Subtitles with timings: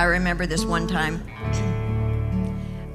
[0.00, 1.22] I remember this one time.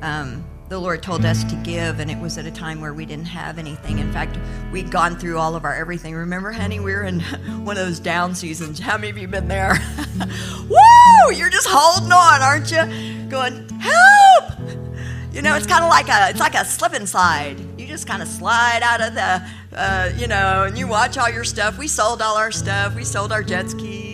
[0.02, 3.06] Um, the Lord told us to give, and it was at a time where we
[3.06, 4.00] didn't have anything.
[4.00, 4.40] In fact,
[4.72, 6.16] we'd gone through all of our everything.
[6.16, 7.20] Remember, honey, we were in
[7.64, 8.80] one of those down seasons.
[8.80, 9.78] How many of you been there?
[10.68, 11.36] Woo!
[11.36, 13.30] You're just holding on, aren't you?
[13.30, 14.60] Going, help!
[15.32, 17.60] You know, it's kind of like a it's like a slip and slide.
[17.80, 21.30] You just kind of slide out of the, uh, you know, and you watch all
[21.30, 21.78] your stuff.
[21.78, 22.96] We sold all our stuff.
[22.96, 24.05] We sold our jet skis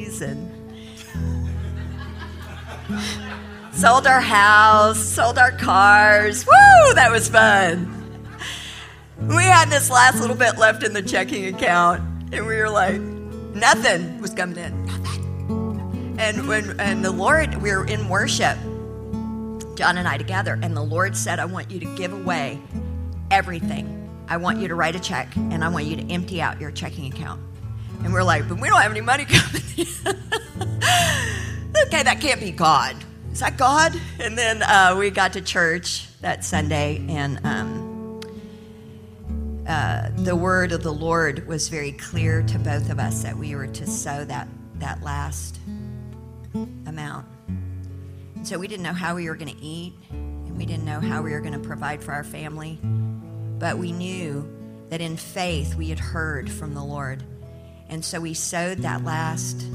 [3.72, 6.46] sold our house, sold our cars.
[6.46, 7.98] Woo, that was fun.
[9.28, 12.02] We had this last little bit left in the checking account,
[12.32, 14.74] and we were like, nothing was coming in.
[16.20, 18.58] And when and the Lord, we were in worship,
[19.76, 22.60] John and I together, and the Lord said, I want you to give away
[23.30, 23.98] everything.
[24.28, 26.72] I want you to write a check, and I want you to empty out your
[26.72, 27.42] checking account.
[28.04, 29.86] And we're like, but we don't have any money coming in.
[31.78, 32.96] okay, that can't be God
[33.32, 34.00] is that God?
[34.20, 38.22] And then uh, we got to church that Sunday, and um,
[39.68, 43.56] uh, the word of the Lord was very clear to both of us that we
[43.56, 45.60] were to sow that, that last
[46.54, 47.26] amount.
[48.44, 51.22] So we didn't know how we were going to eat, and we didn't know how
[51.22, 52.80] we were going to provide for our family,
[53.60, 54.48] but we knew
[54.90, 57.24] that in faith we had heard from the Lord.
[57.88, 59.66] And so we sowed that last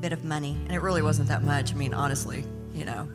[0.00, 1.72] bit of money, and it really wasn't that much.
[1.72, 3.08] I mean, honestly, you know.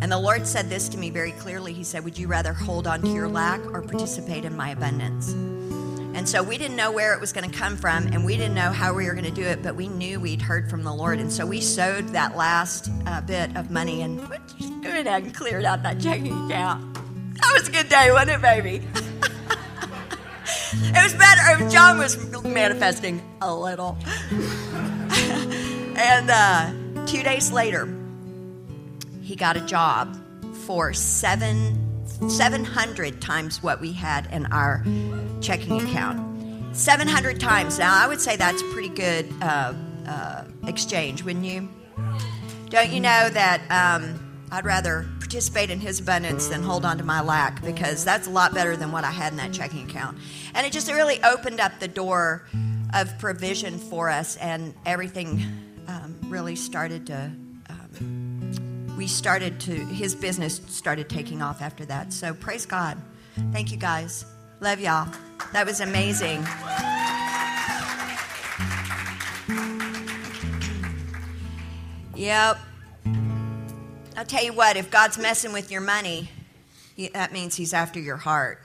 [0.00, 1.72] And the Lord said this to me very clearly.
[1.72, 5.32] He said, Would you rather hold on to your lack or participate in my abundance?
[6.14, 8.54] And so we didn't know where it was going to come from, and we didn't
[8.54, 10.92] know how we were going to do it, but we knew we'd heard from the
[10.92, 11.20] Lord.
[11.20, 15.64] And so we sowed that last uh, bit of money and went ahead and cleared
[15.64, 16.94] out that checking account.
[16.94, 18.76] That was a good day, wasn't it, baby?
[20.72, 21.70] it was better.
[21.70, 23.96] John was manifesting a little.
[26.02, 27.88] And uh, two days later,
[29.22, 30.18] he got a job
[30.66, 31.78] for seven,
[32.28, 34.84] 700 times what we had in our
[35.40, 36.76] checking account.
[36.76, 37.78] 700 times.
[37.78, 39.74] Now, I would say that's a pretty good uh,
[40.08, 41.68] uh, exchange, wouldn't you?
[42.68, 47.04] Don't you know that um, I'd rather participate in his abundance than hold on to
[47.04, 50.18] my lack because that's a lot better than what I had in that checking account.
[50.52, 52.48] And it just really opened up the door
[52.92, 57.30] of provision for us and everything um, really started to,
[57.70, 62.12] um, we started to, his business started taking off after that.
[62.12, 63.00] So praise God.
[63.52, 64.24] Thank you guys.
[64.60, 65.08] Love y'all.
[65.52, 66.46] That was amazing.
[72.14, 72.58] Yep.
[74.16, 76.28] I'll tell you what, if God's messing with your money,
[77.14, 78.62] that means He's after your heart.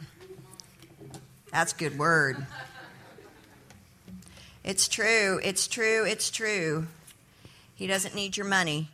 [1.51, 2.45] That's good word.
[4.63, 6.87] It's true, it's true, it's true.
[7.77, 8.89] He doesn't need your money.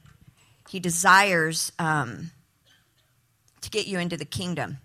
[0.69, 2.31] He desires um,
[3.61, 4.79] to get you into the kingdom.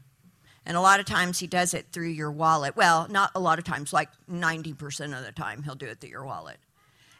[0.65, 2.77] And a lot of times he does it through your wallet.
[2.77, 6.11] Well, not a lot of times, like 90% of the time, he'll do it through
[6.11, 6.59] your wallet.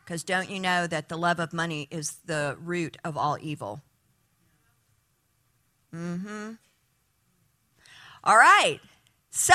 [0.05, 3.83] Because don't you know that the love of money is the root of all evil?
[5.93, 6.51] Mm hmm.
[8.23, 8.79] All right.
[9.31, 9.55] So,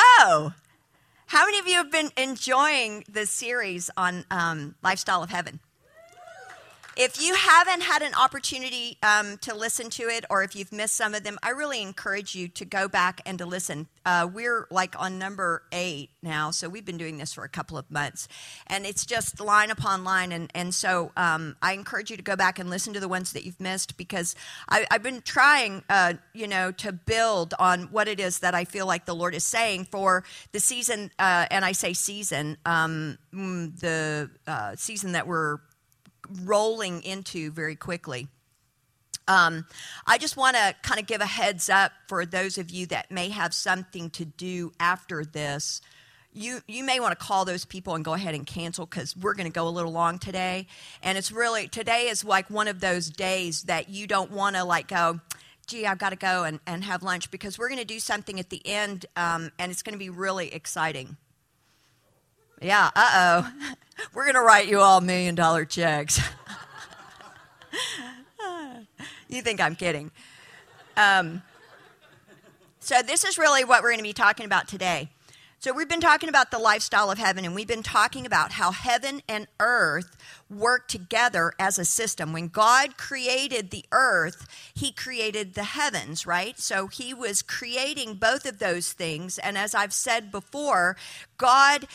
[1.27, 5.61] how many of you have been enjoying the series on um, Lifestyle of Heaven?
[6.95, 10.95] If you haven't had an opportunity um, to listen to it, or if you've missed
[10.95, 13.87] some of them, I really encourage you to go back and to listen.
[14.05, 17.79] Uh, we're like on number eight now, so we've been doing this for a couple
[17.79, 18.27] of months,
[18.67, 20.31] and it's just line upon line.
[20.31, 23.33] And and so um, I encourage you to go back and listen to the ones
[23.33, 24.35] that you've missed because
[24.69, 28.65] I, have been trying, uh, you know, to build on what it is that I
[28.65, 33.17] feel like the Lord is saying for the season, uh, and I say season, um,
[33.33, 35.57] mm, the uh, season that we're
[36.43, 38.27] rolling into very quickly.
[39.27, 39.65] Um,
[40.05, 43.09] I just want to kind of give a heads up for those of you that
[43.09, 45.81] may have something to do after this.
[46.33, 49.35] You, you may want to call those people and go ahead and cancel because we're
[49.35, 50.67] going to go a little long today.
[51.01, 54.63] And it's really, today is like one of those days that you don't want to
[54.63, 55.21] like go,
[55.67, 58.39] gee, I've got to go and, and have lunch because we're going to do something
[58.39, 61.17] at the end um, and it's going to be really exciting.
[62.63, 63.51] Yeah, uh oh.
[64.13, 66.19] We're going to write you all million dollar checks.
[69.27, 70.11] you think I'm kidding.
[70.95, 71.41] Um,
[72.79, 75.09] so, this is really what we're going to be talking about today.
[75.59, 78.71] So, we've been talking about the lifestyle of heaven, and we've been talking about how
[78.71, 80.15] heaven and earth
[80.49, 82.33] work together as a system.
[82.33, 86.57] When God created the earth, He created the heavens, right?
[86.59, 89.37] So, He was creating both of those things.
[89.37, 90.95] And as I've said before,
[91.37, 91.87] God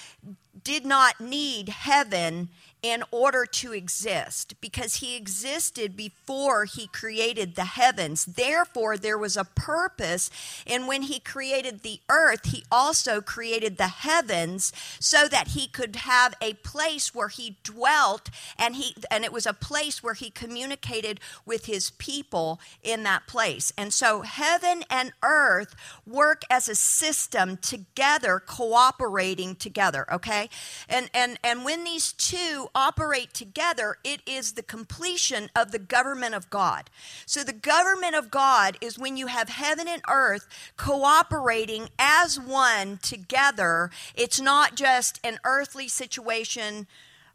[0.64, 2.48] did not need heaven
[2.82, 8.24] in order to exist because he existed before he created the heavens.
[8.24, 10.30] Therefore, there was a purpose.
[10.66, 15.96] And when he created the earth, he also created the heavens so that he could
[15.96, 20.30] have a place where he dwelt and he and it was a place where he
[20.30, 23.72] communicated with his people in that place.
[23.76, 25.74] And so heaven and earth
[26.06, 30.48] work as a system together, cooperating together, okay?
[30.88, 36.34] And and and when these two operate together, it is the completion of the government
[36.34, 36.90] of God.
[37.26, 42.98] So, the government of God is when you have heaven and earth cooperating as one
[43.02, 43.90] together.
[44.14, 46.86] It's not just an earthly situation.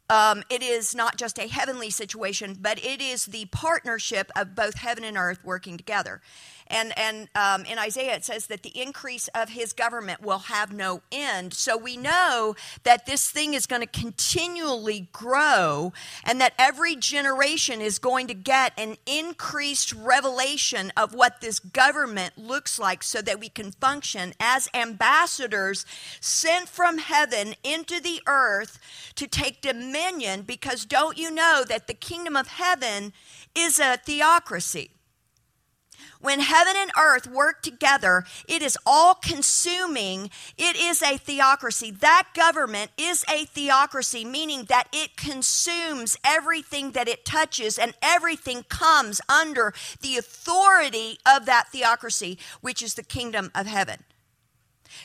[0.09, 4.75] Um, it is not just a heavenly situation, but it is the partnership of both
[4.75, 6.21] heaven and earth working together.
[6.67, 10.73] And, and um, in Isaiah, it says that the increase of his government will have
[10.73, 11.53] no end.
[11.53, 15.93] So we know that this thing is going to continually grow
[16.23, 22.37] and that every generation is going to get an increased revelation of what this government
[22.37, 25.85] looks like so that we can function as ambassadors
[26.19, 28.79] sent from heaven into the earth
[29.15, 30.41] to take dominion.
[30.41, 33.13] Because don't you know that the kingdom of heaven
[33.55, 34.91] is a theocracy?
[36.23, 40.29] When heaven and earth work together, it is all consuming.
[40.57, 41.91] It is a theocracy.
[41.91, 48.63] That government is a theocracy, meaning that it consumes everything that it touches, and everything
[48.69, 54.05] comes under the authority of that theocracy, which is the kingdom of heaven.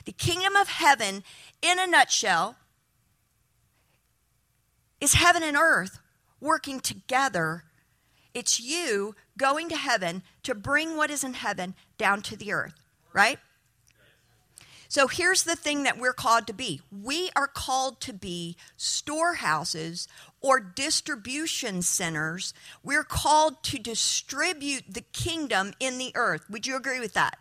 [0.04, 1.24] The kingdom of heaven,
[1.60, 2.54] in a nutshell,
[5.00, 5.98] is heaven and earth
[6.40, 7.64] working together
[8.38, 12.72] it's you going to heaven to bring what is in heaven down to the earth,
[13.12, 13.38] right?
[14.88, 20.08] So here's the thing that we're called to be we are called to be storehouses
[20.40, 22.54] or distribution centers.
[22.82, 26.48] We're called to distribute the kingdom in the earth.
[26.48, 27.38] Would you agree with that?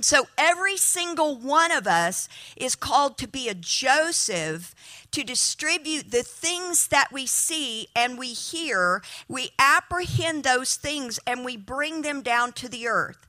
[0.00, 4.74] So every single one of us is called to be a Joseph
[5.12, 9.02] to distribute the things that we see and we hear.
[9.28, 13.26] We apprehend those things and we bring them down to the earth.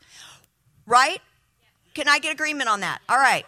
[0.86, 1.22] Right?
[1.94, 3.00] Can I get agreement on that?
[3.08, 3.46] All right.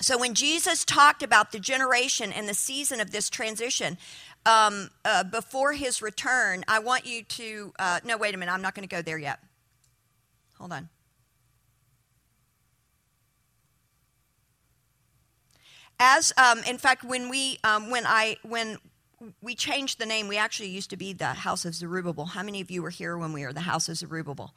[0.00, 3.98] So when Jesus talked about the generation and the season of this transition,
[4.46, 7.72] um, uh, before his return, I want you to.
[7.78, 8.52] Uh, no, wait a minute.
[8.52, 9.40] I'm not going to go there yet.
[10.58, 10.88] Hold on.
[16.00, 18.78] As um, in fact when we um, when i when
[19.42, 22.60] we changed the name we actually used to be the house of zerubbabel how many
[22.60, 24.52] of you were here when we were the house of zerubbabel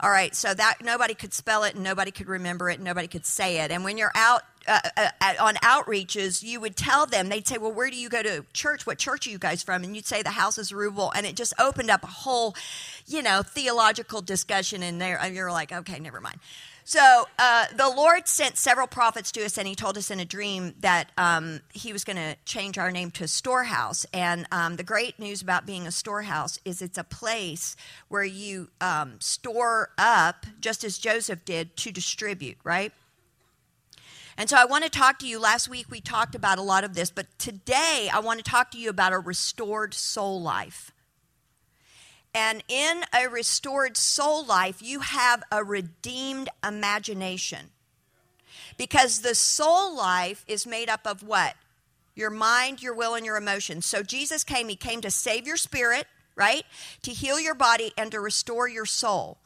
[0.00, 3.08] all right so that nobody could spell it and nobody could remember it and nobody
[3.08, 7.28] could say it and when you're out uh, uh, on outreaches, you would tell them,
[7.28, 8.84] they'd say, Well, where do you go to church?
[8.84, 9.84] What church are you guys from?
[9.84, 11.12] And you'd say, The house of Zerubbabel.
[11.14, 12.56] And it just opened up a whole,
[13.06, 15.20] you know, theological discussion in there.
[15.20, 16.40] And you're like, Okay, never mind.
[16.88, 20.24] So uh, the Lord sent several prophets to us, and He told us in a
[20.24, 24.06] dream that um, He was going to change our name to storehouse.
[24.12, 27.74] And um, the great news about being a storehouse is it's a place
[28.06, 32.92] where you um, store up, just as Joseph did, to distribute, right?
[34.36, 35.40] And so I want to talk to you.
[35.40, 38.70] Last week we talked about a lot of this, but today I want to talk
[38.70, 40.92] to you about a restored soul life.
[42.36, 47.70] And in a restored soul life, you have a redeemed imagination.
[48.76, 51.54] Because the soul life is made up of what?
[52.14, 53.86] Your mind, your will, and your emotions.
[53.86, 56.64] So Jesus came, He came to save your spirit, right?
[57.02, 59.38] To heal your body and to restore your soul.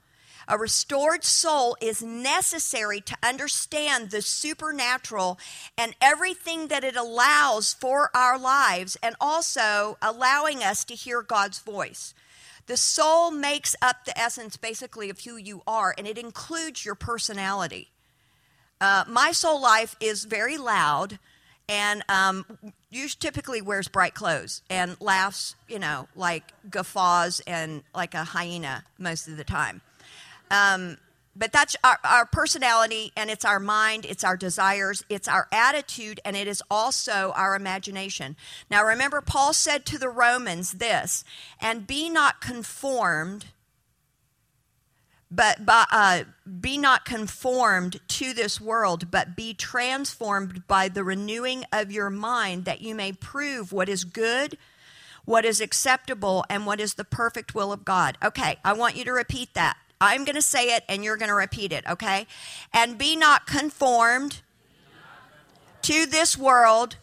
[0.48, 5.38] A restored soul is necessary to understand the supernatural
[5.78, 11.60] and everything that it allows for our lives, and also allowing us to hear God's
[11.60, 12.14] voice.
[12.66, 16.94] The soul makes up the essence, basically, of who you are, and it includes your
[16.94, 17.90] personality.
[18.80, 21.18] Uh, my soul life is very loud
[21.68, 22.44] and um,
[23.20, 29.28] typically wears bright clothes and laughs, you know, like guffaws and like a hyena most
[29.28, 29.80] of the time.
[30.50, 30.98] Um,
[31.34, 36.20] but that's our, our, personality and it's our mind it's our desires it's our attitude
[36.24, 38.36] and it is also our imagination.
[38.70, 41.24] Now remember paul said to the romans this
[41.60, 43.46] and be not conformed
[45.32, 46.24] but uh,
[46.60, 52.64] be not conformed to this world but be transformed by the renewing of your mind
[52.64, 54.58] that you may prove what is good
[55.24, 58.18] what is acceptable and what is the perfect will of god.
[58.22, 61.28] Okay i want you to repeat that I'm going to say it and you're going
[61.28, 62.26] to repeat it, okay?
[62.72, 64.40] And be not conformed
[65.82, 66.96] to this world,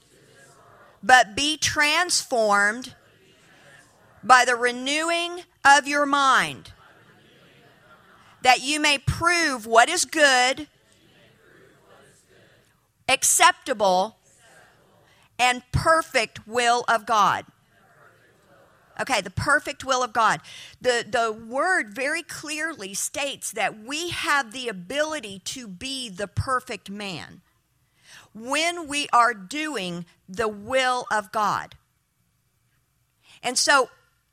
[1.03, 2.95] but be transformed
[4.23, 6.71] by the renewing of your mind,
[8.41, 10.67] that you may prove what is good,
[13.07, 14.17] acceptable,
[15.39, 17.45] and perfect will of God.
[18.99, 20.41] Okay, the perfect will of God.
[20.81, 26.89] The, the word very clearly states that we have the ability to be the perfect
[26.89, 27.41] man
[28.33, 31.75] when we are doing the will of God.
[33.43, 33.89] And so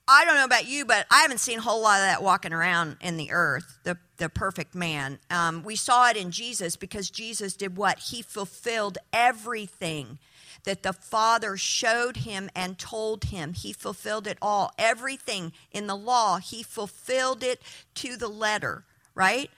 [0.06, 2.52] I don't know about you, but I haven't seen a whole lot of that walking
[2.52, 5.18] around in the earth, the, the perfect man.
[5.30, 7.98] Um, we saw it in Jesus because Jesus did what?
[7.98, 10.18] He fulfilled everything
[10.64, 13.52] that the Father showed him and told him.
[13.52, 14.72] He fulfilled it all.
[14.78, 17.62] Everything in the law, he fulfilled it
[17.94, 19.50] to the letter, right?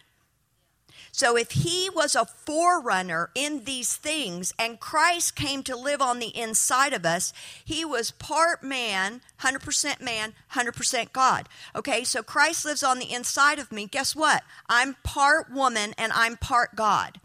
[1.16, 6.18] So if he was a forerunner in these things and Christ came to live on
[6.18, 7.32] the inside of us,
[7.64, 11.48] he was part man, 100% man, 100% God.
[11.74, 13.86] Okay, so Christ lives on the inside of me.
[13.86, 14.42] Guess what?
[14.68, 17.18] I'm part woman and I'm part God.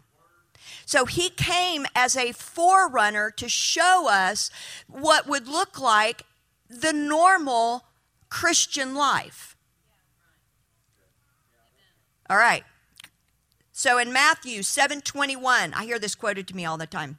[0.86, 4.50] So he came as a forerunner to show us
[4.88, 6.22] what would look like
[6.68, 7.84] the normal
[8.28, 9.56] Christian life.
[12.28, 12.64] All right.
[13.72, 17.18] So in Matthew 7:21, I hear this quoted to me all the time.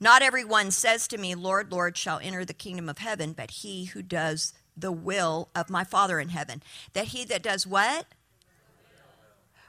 [0.00, 3.84] Not everyone says to me, Lord, Lord, shall enter the kingdom of heaven, but he
[3.86, 6.62] who does the will of my Father in heaven.
[6.92, 8.06] That he that does what?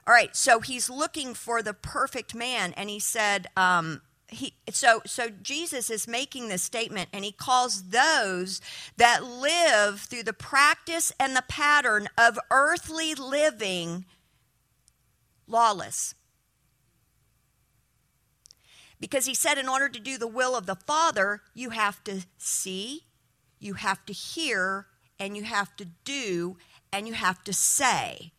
[0.05, 4.01] All right, so he's looking for the perfect man, and he said, um,
[4.33, 8.61] he, so so Jesus is making this statement and he calls those
[8.97, 14.05] that live through the practice and the pattern of earthly living
[15.47, 16.15] lawless.
[18.99, 22.25] Because he said, in order to do the will of the Father, you have to
[22.37, 23.01] see,
[23.59, 24.87] you have to hear,
[25.19, 26.57] and you have to do,
[26.91, 28.31] and you have to say.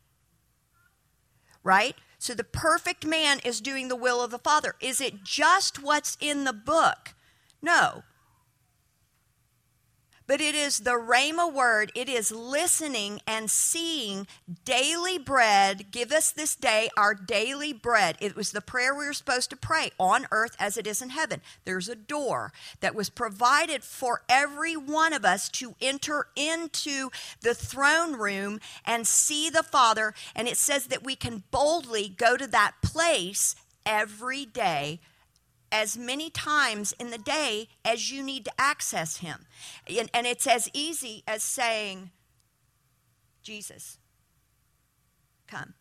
[1.64, 1.96] Right?
[2.18, 4.76] So the perfect man is doing the will of the Father.
[4.80, 7.14] Is it just what's in the book?
[7.60, 8.04] No
[10.26, 11.92] but it is the Rhema word.
[11.94, 14.26] It is listening and seeing
[14.64, 15.90] daily bread.
[15.90, 18.16] Give us this day our daily bread.
[18.20, 21.10] It was the prayer we were supposed to pray on earth as it is in
[21.10, 21.40] heaven.
[21.64, 27.10] There's a door that was provided for every one of us to enter into
[27.42, 30.14] the throne room and see the Father.
[30.34, 33.54] And it says that we can boldly go to that place
[33.86, 35.00] every day
[35.74, 39.44] as many times in the day as you need to access Him.
[39.88, 42.12] And, and it's as easy as saying,
[43.42, 43.98] Jesus,
[45.48, 45.74] come.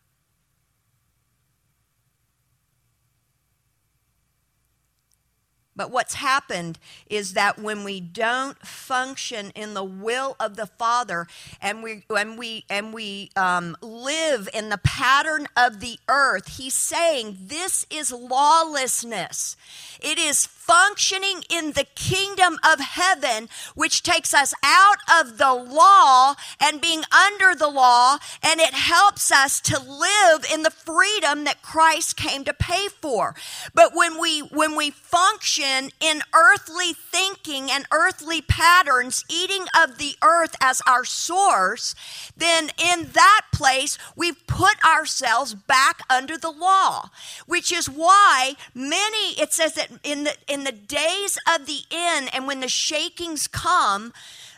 [5.76, 6.78] But what's happened
[7.08, 11.26] is that when we don't function in the will of the Father,
[11.60, 16.74] and we and we and we um, live in the pattern of the earth, He's
[16.74, 19.56] saying this is lawlessness.
[20.00, 26.34] It is functioning in the kingdom of heaven, which takes us out of the law
[26.58, 31.60] and being under the law, and it helps us to live in the freedom that
[31.62, 33.34] Christ came to pay for.
[33.74, 40.14] But when we when we function in earthly thinking and earthly patterns, eating of the
[40.22, 41.94] earth as our source,
[42.36, 47.10] then in that place we've put ourselves back under the law,
[47.46, 52.30] which is why many it says that in the in the days of the end
[52.32, 54.12] and when the shakings come,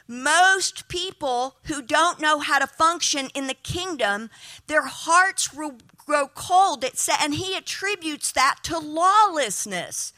[0.06, 4.28] most people who don't know how to function in the kingdom,
[4.66, 6.84] their hearts will grow cold.
[7.20, 10.12] and he attributes that to lawlessness.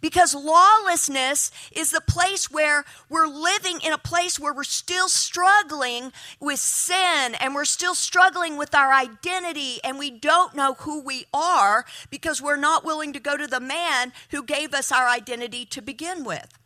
[0.00, 6.12] Because lawlessness is the place where we're living in a place where we're still struggling
[6.40, 11.24] with sin and we're still struggling with our identity and we don't know who we
[11.32, 15.64] are because we're not willing to go to the man who gave us our identity
[15.66, 16.58] to begin with.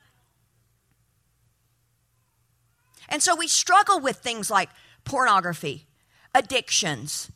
[3.08, 4.70] And so we struggle with things like
[5.04, 5.87] pornography,
[6.34, 7.30] addictions,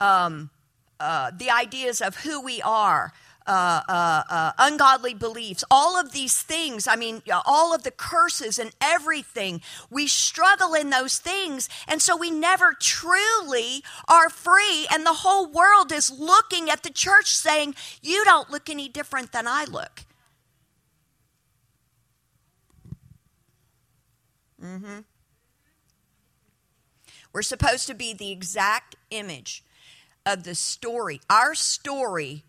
[0.00, 0.50] um,
[1.00, 3.12] uh, the ideas of who we are,
[3.46, 8.58] uh, uh, uh, ungodly beliefs, all of these things, I mean, all of the curses
[8.58, 9.60] and everything,
[9.90, 11.68] we struggle in those things.
[11.86, 14.86] And so we never truly are free.
[14.92, 19.32] And the whole world is looking at the church saying, You don't look any different
[19.32, 20.02] than I look.
[24.62, 25.00] Mm-hmm.
[27.32, 29.62] We're supposed to be the exact image
[30.24, 31.20] of the story.
[31.28, 32.44] Our story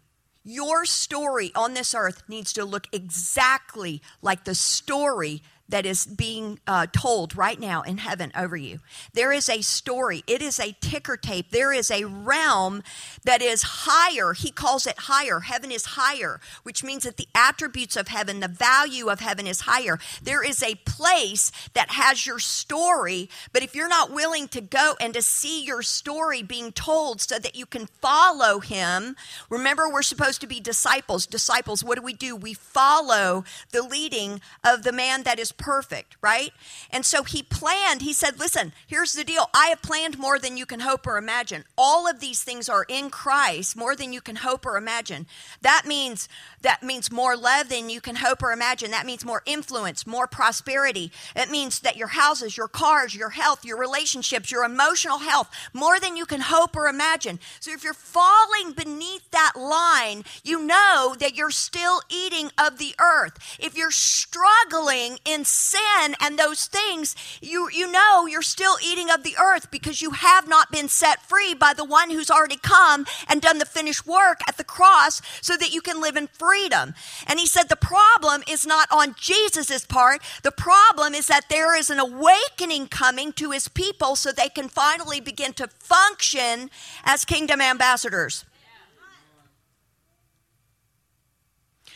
[0.50, 6.60] Your story on this earth needs to look exactly like the story that is being
[6.68, 8.80] uh, told right now in heaven over you.
[9.14, 11.52] There is a story, it is a ticker tape.
[11.52, 12.84] There is a realm
[13.24, 14.34] that is higher.
[14.34, 15.42] He calls it higher.
[15.42, 19.62] Heaven is higher, which means that the attributes of heaven, the value of heaven is
[19.62, 20.00] higher.
[20.22, 24.96] There is a place that has your story, but if you're not willing to go
[25.00, 29.16] and to see your story being told so that you can follow him,
[29.50, 31.26] remember we're supposed to be disciples.
[31.26, 32.36] Disciples, what do we do?
[32.36, 36.52] We follow the leading of the man that is perfect, right?
[36.90, 39.50] And so he planned, he said, Listen, here's the deal.
[39.54, 41.66] I have planned more than you can hope or imagine.
[41.78, 45.28] All of these things are in Christ, more than you can hope or imagine.
[45.62, 46.30] That means
[46.62, 48.92] that means more love than you can hope or imagine.
[48.92, 51.12] That means more influence, more prosperity.
[51.36, 56.00] It means that your houses, your cars, your health, your relationships, your emotional health, more
[56.00, 57.40] than you can hope or imagine.
[57.60, 62.96] So if you're falling beneath that line, you know that you're still eating of the
[63.00, 63.38] earth.
[63.60, 69.24] If you're struggling in sin and those things, you, you know you're still eating of
[69.24, 73.06] the earth because you have not been set free by the one who's already come
[73.30, 76.47] and done the finished work at the cross so that you can live in freedom
[76.48, 76.94] freedom.
[77.28, 80.22] And he said the problem is not on Jesus' part.
[80.44, 84.70] The problem is that there is an awakening coming to his people so they can
[84.70, 86.70] finally begin to function
[87.04, 88.46] as kingdom ambassadors.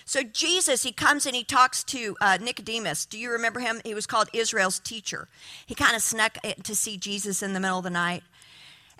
[0.03, 3.05] So Jesus, he comes and he talks to uh, Nicodemus.
[3.05, 3.79] Do you remember him?
[3.85, 5.29] He was called Israel's teacher.
[5.65, 8.23] He kind of snuck to see Jesus in the middle of the night.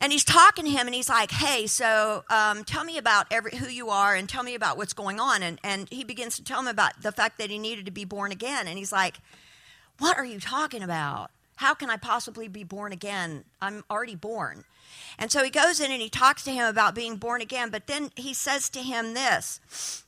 [0.01, 3.55] And he's talking to him and he's like, hey, so um, tell me about every,
[3.55, 5.43] who you are and tell me about what's going on.
[5.43, 8.03] And, and he begins to tell him about the fact that he needed to be
[8.03, 8.67] born again.
[8.67, 9.19] And he's like,
[9.99, 11.29] what are you talking about?
[11.57, 13.43] How can I possibly be born again?
[13.61, 14.63] I'm already born.
[15.19, 17.69] And so he goes in and he talks to him about being born again.
[17.69, 20.03] But then he says to him this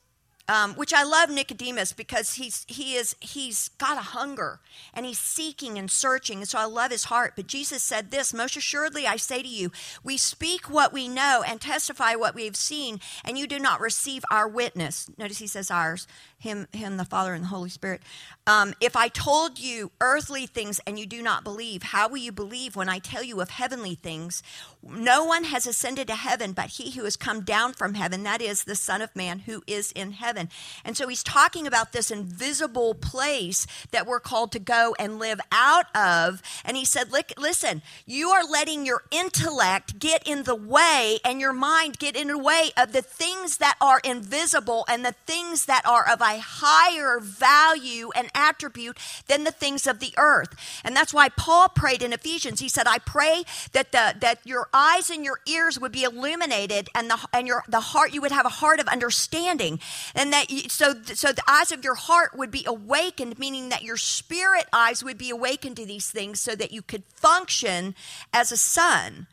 [0.48, 4.60] um, which I love Nicodemus because he's he is he's got a hunger
[4.92, 7.32] and he's seeking and searching, and so I love his heart.
[7.36, 11.42] But Jesus said this: Most assuredly, I say to you, we speak what we know
[11.46, 15.10] and testify what we have seen, and you do not receive our witness.
[15.16, 16.06] Notice he says ours,
[16.44, 18.00] him, him, the Father and the Holy Spirit.
[18.46, 22.32] Um, if I told you earthly things and you do not believe, how will you
[22.32, 24.42] believe when I tell you of heavenly things?
[24.82, 28.40] No one has ascended to heaven but he who has come down from heaven, that
[28.40, 30.48] is the Son of Man who is in heaven.
[30.84, 35.40] And so he's talking about this invisible place that we're called to go and live
[35.50, 36.42] out of.
[36.64, 41.40] And he said, "Look, Listen, you are letting your intellect get in the way and
[41.40, 45.66] your mind get in the way of the things that are invisible and the things
[45.66, 50.54] that are of a higher value and attribute than the things of the earth.
[50.84, 52.60] And that's why Paul prayed in Ephesians.
[52.60, 56.88] He said, I pray that the that your eyes and your ears would be illuminated
[56.94, 59.80] and the and your the heart you would have a heart of understanding.
[60.14, 63.82] And that you, so so the eyes of your heart would be awakened, meaning that
[63.82, 67.94] your spirit eyes would be awakened to these things so that you could function
[68.32, 69.26] as a son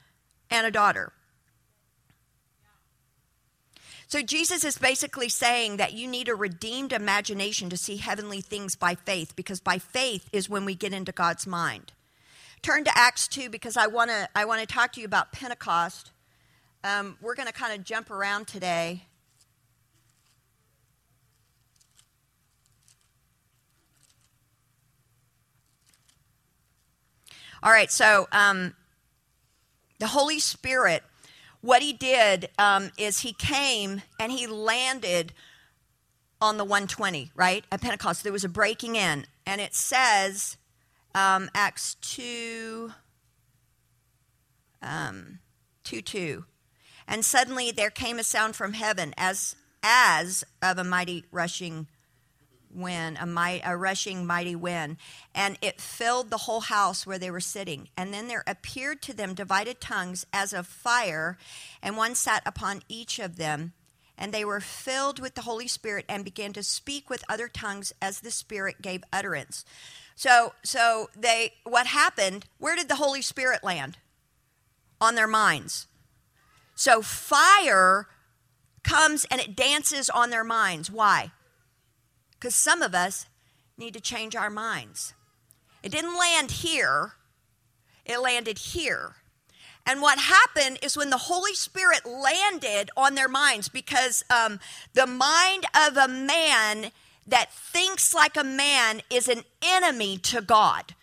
[0.50, 1.14] and a daughter.
[4.12, 8.76] So Jesus is basically saying that you need a redeemed imagination to see heavenly things
[8.76, 11.94] by faith, because by faith is when we get into God's mind.
[12.62, 15.32] Turn to Acts 2 because I want to I want to talk to you about
[15.32, 16.12] Pentecost.
[16.84, 19.06] Um, we're going to kind of jump around today.
[27.64, 28.74] All right, so um,
[30.00, 31.02] the Holy Spirit
[31.62, 35.34] what he did um, is he came and he landed
[36.42, 37.64] on the 120, right?
[37.72, 38.24] At Pentecost.
[38.24, 39.26] There was a breaking in.
[39.46, 40.58] And it says,
[41.14, 42.92] um, Acts 2,
[44.82, 45.40] um,
[45.84, 46.46] 2 2.
[47.08, 51.88] And suddenly there came a sound from heaven as, as of a mighty rushing
[52.74, 54.98] wind, a, might, a rushing mighty wind,
[55.34, 57.90] and it filled the whole house where they were sitting.
[57.98, 61.38] And then there appeared to them divided tongues as of fire,
[61.82, 63.74] and one sat upon each of them.
[64.18, 67.92] And they were filled with the Holy Spirit and began to speak with other tongues
[68.02, 69.66] as the Spirit gave utterance.
[70.16, 72.46] So, so they, what happened?
[72.60, 73.98] Where did the Holy Spirit land?
[75.00, 75.88] On their minds.
[76.76, 78.08] So fire
[78.84, 80.92] comes and it dances on their minds.
[80.92, 81.32] Why?
[82.42, 83.28] Because some of us
[83.78, 85.14] need to change our minds.
[85.84, 87.14] It didn't land here,
[88.04, 89.18] it landed here.
[89.86, 94.60] And what happened is when the Holy Spirit landed on their minds, because um,
[94.94, 96.92] the mind of a man
[97.28, 100.96] that thinks like a man is an enemy to God.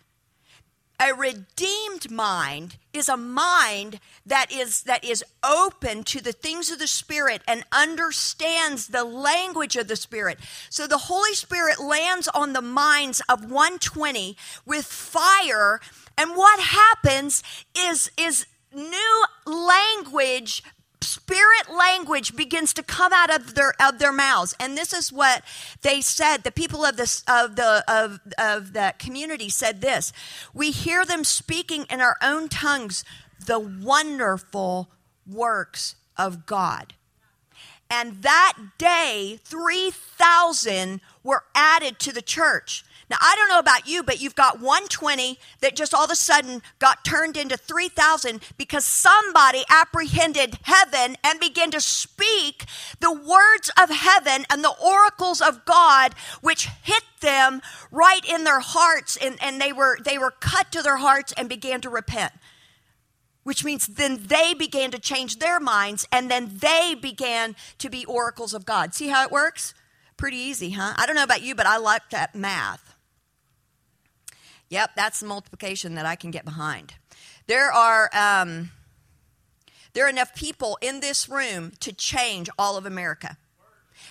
[1.01, 6.79] A redeemed mind is a mind that is that is open to the things of
[6.79, 10.39] the spirit and understands the language of the spirit.
[10.69, 15.81] So the Holy Spirit lands on the minds of 120 with fire
[16.19, 17.43] and what happens
[17.77, 20.63] is is new language
[21.29, 24.55] spirit language begins to come out of their of their mouths.
[24.59, 25.43] And this is what
[25.83, 26.38] they said.
[26.38, 30.11] The people of this of the of of that community said this.
[30.55, 33.05] We hear them speaking in our own tongues
[33.45, 34.88] the wonderful
[35.31, 36.95] works of god.
[37.91, 44.03] And that day 3000 were added to the church now, I don't know about you,
[44.03, 48.85] but you've got 120 that just all of a sudden got turned into 3,000 because
[48.85, 52.66] somebody apprehended heaven and began to speak
[53.01, 58.61] the words of heaven and the oracles of God, which hit them right in their
[58.61, 62.33] hearts, and, and they, were, they were cut to their hearts and began to repent
[63.44, 68.05] which means then they began to change their minds and then they began to be
[68.05, 68.92] oracles of God.
[68.92, 69.73] See how it works?
[70.18, 70.92] Pretty easy, huh?
[70.99, 72.88] I don't know about you, but I like that math.
[74.70, 76.94] Yep, that's the multiplication that I can get behind.
[77.46, 78.70] There are um,
[79.94, 83.38] there are enough people in this room to change all of America.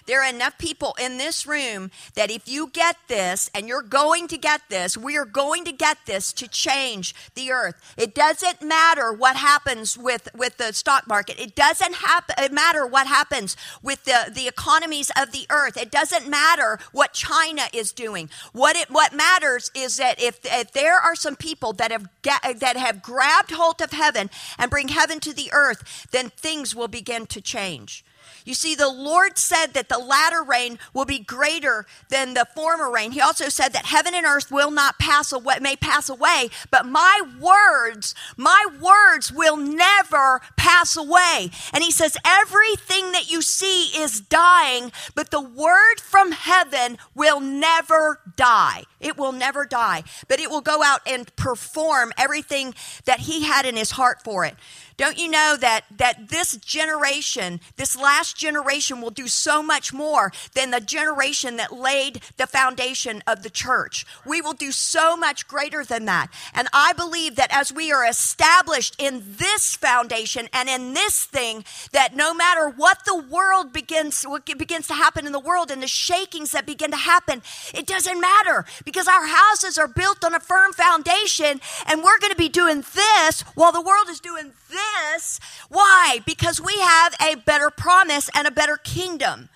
[0.08, 4.28] There are enough people in this room that if you get this, and you're going
[4.30, 7.76] to get this, we are going to get this to change the earth.
[7.98, 11.40] It doesn't matter what happens with, with the stock market.
[11.40, 15.78] It doesn't happen, matter what happens with the, the economies of the earth.
[15.78, 18.30] It doesn't matter what China is doing.
[18.54, 22.78] What it what matters is that if, if there are some people that have that
[22.78, 27.26] have grabbed hold of heaven and bring heaven to the earth, then things will begin
[27.28, 28.06] to change.
[28.48, 32.90] You see, the Lord said that the latter rain will be greater than the former
[32.90, 33.12] rain.
[33.12, 36.86] He also said that heaven and earth will not pass away, may pass away, but
[36.86, 41.52] my words, my words will never pass away.
[41.74, 47.42] And he says, everything that you see is dying, but the word from heaven will
[47.42, 48.84] never die.
[49.02, 53.66] It will never die, but it will go out and perform everything that he had
[53.66, 54.56] in his heart for it.
[54.98, 60.32] Don't you know that, that this generation, this last generation, will do so much more
[60.54, 64.06] than the generation that laid the foundation of the church?
[64.26, 66.28] We will do so much greater than that.
[66.54, 71.66] And I believe that as we are established in this foundation and in this thing,
[71.92, 75.82] that no matter what the world begins, what begins to happen in the world and
[75.82, 77.42] the shakings that begin to happen,
[77.74, 82.32] it doesn't matter because our houses are built on a firm foundation and we're going
[82.32, 85.40] to be doing this while the world is doing this this.
[85.70, 86.20] Why?
[86.26, 89.50] Because we have a better promise and a better kingdom.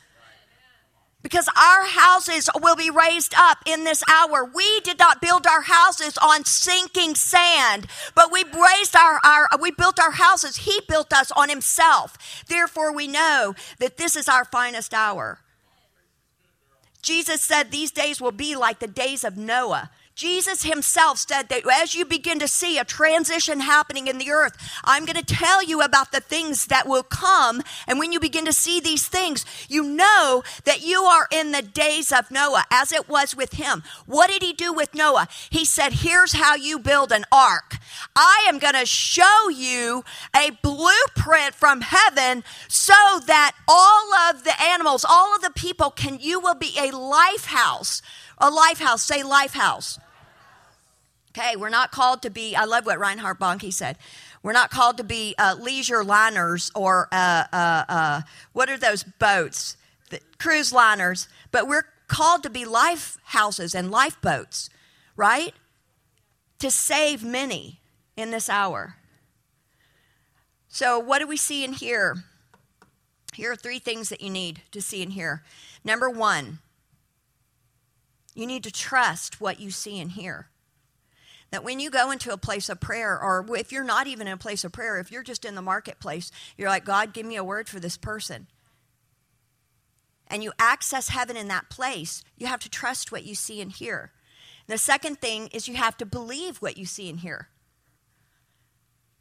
[1.23, 4.43] Because our houses will be raised up in this hour.
[4.43, 9.69] We did not build our houses on sinking sand, but we raised our, our we
[9.69, 10.57] built our houses.
[10.57, 12.17] He built us on himself.
[12.47, 15.39] Therefore, we know that this is our finest hour.
[17.03, 19.91] Jesus said these days will be like the days of Noah.
[20.15, 24.57] Jesus himself said that as you begin to see a transition happening in the earth,
[24.83, 27.61] I'm going to tell you about the things that will come.
[27.87, 31.61] And when you begin to see these things, you know that you are in the
[31.61, 33.83] days of Noah, as it was with him.
[34.05, 35.27] What did he do with Noah?
[35.49, 37.77] He said, Here's how you build an ark.
[38.15, 40.03] I am going to show you
[40.35, 42.93] a blueprint from heaven so
[43.27, 47.45] that all of the animals, all of the people can, you will be a life
[47.45, 48.01] house.
[48.41, 49.03] A life house.
[49.03, 49.99] Say life house.
[51.29, 53.97] Okay, we're not called to be, I love what Reinhard Bonnke said.
[54.43, 59.03] We're not called to be uh, leisure liners or uh, uh, uh, what are those
[59.03, 59.77] boats?
[60.09, 61.29] The cruise liners.
[61.51, 64.69] But we're called to be life houses and lifeboats,
[65.15, 65.53] right?
[66.59, 67.79] To save many
[68.17, 68.97] in this hour.
[70.67, 72.23] So, what do we see in here?
[73.33, 75.43] Here are three things that you need to see in here.
[75.85, 76.59] Number one,
[78.33, 80.47] you need to trust what you see and hear.
[81.51, 84.33] That when you go into a place of prayer, or if you're not even in
[84.33, 87.35] a place of prayer, if you're just in the marketplace, you're like, God, give me
[87.35, 88.47] a word for this person.
[90.27, 93.69] And you access heaven in that place, you have to trust what you see and
[93.69, 94.11] hear.
[94.67, 97.49] The second thing is you have to believe what you see and hear.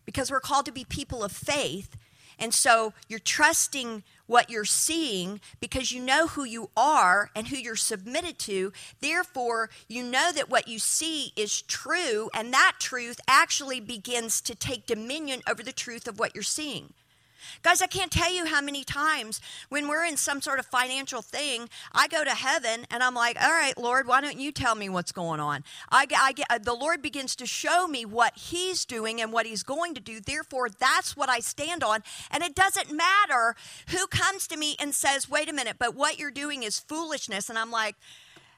[0.05, 1.97] Because we're called to be people of faith
[2.41, 7.57] and so you're trusting what you're seeing because you know who you are and who
[7.57, 8.73] you're submitted to.
[9.01, 14.55] Therefore, you know that what you see is true, and that truth actually begins to
[14.55, 16.93] take dominion over the truth of what you're seeing.
[17.63, 21.23] Guys, I can't tell you how many times when we're in some sort of financial
[21.23, 24.75] thing, I go to heaven and I'm like, all right, Lord, why don't you tell
[24.75, 25.65] me what's going on?
[25.91, 29.47] I, I get, uh, the Lord begins to show me what He's doing and what
[29.47, 30.21] He's going to do.
[30.21, 32.03] Therefore, that's what I stand on.
[32.31, 33.55] And it doesn't matter
[33.89, 37.49] who comes to me and says, wait a minute, but what you're doing is foolishness.
[37.49, 37.97] And I'm like,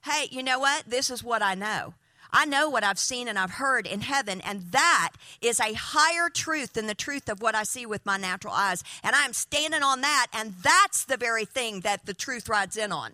[0.04, 0.84] hey, you know what?
[0.86, 1.94] This is what I know.
[2.32, 6.30] I know what I've seen and I've heard in heaven, and that is a higher
[6.30, 8.82] truth than the truth of what I see with my natural eyes.
[9.04, 12.90] And I'm standing on that, and that's the very thing that the truth rides in
[12.92, 13.12] on.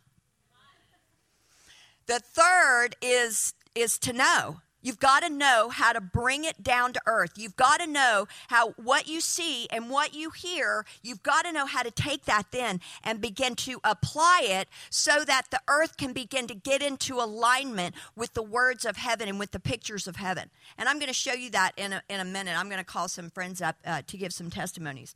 [2.07, 4.61] The third is is to know.
[4.88, 7.33] You've got to know how to bring it down to earth.
[7.37, 11.53] You've got to know how what you see and what you hear, you've got to
[11.53, 15.98] know how to take that then and begin to apply it so that the earth
[15.98, 20.09] can begin to get into alignment with the words of heaven and with the pictures
[20.09, 20.48] of heaven.
[20.79, 22.59] And I'm going to show you that in a, in a minute.
[22.59, 25.14] I'm going to call some friends up uh, to give some testimonies.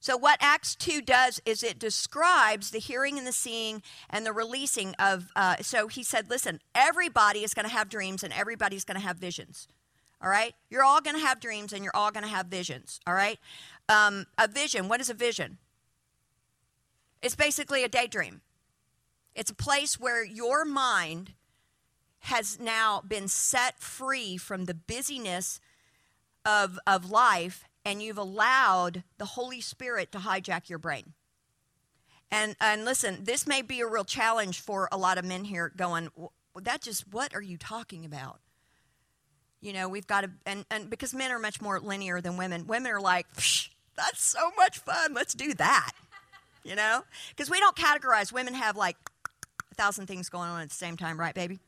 [0.00, 4.32] So, what Acts 2 does is it describes the hearing and the seeing and the
[4.32, 5.28] releasing of.
[5.34, 9.06] Uh, so, he said, listen, everybody is going to have dreams and everybody's going to
[9.06, 9.68] have visions.
[10.22, 10.54] All right?
[10.70, 13.00] You're all going to have dreams and you're all going to have visions.
[13.06, 13.38] All right?
[13.88, 15.58] Um, a vision, what is a vision?
[17.22, 18.42] It's basically a daydream.
[19.34, 21.34] It's a place where your mind
[22.20, 25.60] has now been set free from the busyness
[26.44, 31.14] of, of life and you've allowed the Holy Spirit to hijack your brain.
[32.30, 35.72] And and listen, this may be a real challenge for a lot of men here
[35.74, 36.10] going,
[36.60, 38.40] that just what are you talking about?
[39.62, 42.66] You know, we've got to and, and because men are much more linear than women.
[42.66, 45.14] Women are like, that's so much fun.
[45.14, 45.92] Let's do that.
[46.64, 47.04] You know?
[47.30, 48.30] Because we don't categorize.
[48.30, 48.96] Women have like
[49.72, 51.58] a thousand things going on at the same time, right, baby?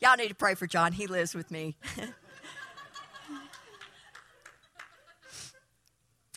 [0.00, 0.92] Y'all need to pray for John.
[0.92, 1.76] He lives with me.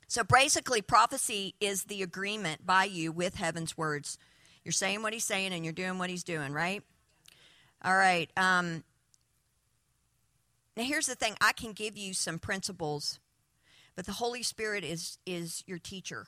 [0.07, 4.17] so basically, prophecy is the agreement by you with heaven's words.
[4.63, 6.83] You're saying what he's saying and you're doing what he's doing, right?
[7.83, 8.29] All right.
[8.37, 8.83] Um,
[10.77, 13.19] now, here's the thing I can give you some principles,
[13.95, 16.27] but the Holy Spirit is, is your teacher.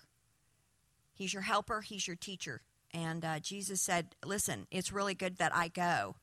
[1.13, 2.61] He's your helper, He's your teacher.
[2.93, 6.15] And uh, Jesus said, Listen, it's really good that I go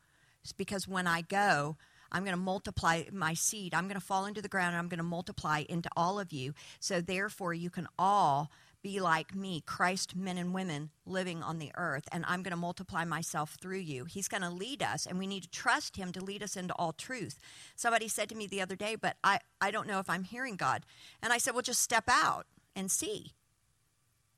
[0.53, 1.77] because when I go,
[2.11, 3.75] I'm going to multiply my seed.
[3.75, 6.33] I'm going to fall into the ground and I'm going to multiply into all of
[6.33, 6.55] you.
[6.81, 8.51] So, therefore, you can all
[8.83, 12.57] be like me, Christ men and women living on the earth, and I'm going to
[12.57, 14.05] multiply myself through you.
[14.05, 16.75] He's going to lead us, and we need to trust Him to lead us into
[16.75, 17.39] all truth.
[17.75, 20.57] Somebody said to me the other day, but I, I don't know if I'm hearing
[20.57, 20.85] God.
[21.23, 23.33] And I said, well, just step out and see.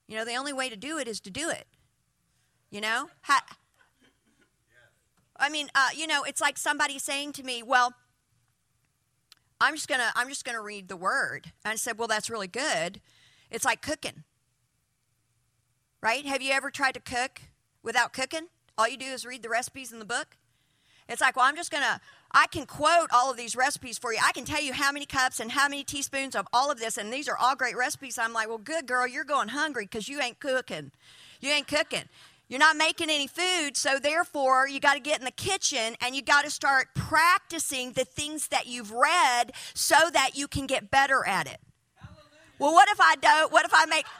[0.08, 1.66] You know, the only way to do it is to do it.
[2.70, 3.10] You know?
[3.22, 3.40] How,
[5.40, 7.94] I mean, uh, you know, it's like somebody saying to me, "Well,
[9.60, 12.48] I'm just gonna I'm just gonna read the word." And I said, "Well, that's really
[12.48, 13.00] good."
[13.50, 14.24] It's like cooking,
[16.00, 16.24] right?
[16.26, 17.42] Have you ever tried to cook
[17.82, 18.48] without cooking?
[18.78, 20.36] All you do is read the recipes in the book.
[21.08, 22.00] It's like, well, I'm just gonna
[22.32, 24.20] I can quote all of these recipes for you.
[24.24, 26.96] I can tell you how many cups and how many teaspoons of all of this,
[26.96, 28.18] and these are all great recipes.
[28.18, 30.92] I'm like, well, good girl, you're going hungry because you ain't cooking.
[31.40, 32.04] You ain't cooking.
[32.50, 36.16] You're not making any food, so therefore you got to get in the kitchen and
[36.16, 40.90] you got to start practicing the things that you've read so that you can get
[40.90, 41.60] better at it.
[41.94, 42.24] Hallelujah.
[42.58, 43.52] Well, what if I don't?
[43.52, 44.04] What if I make.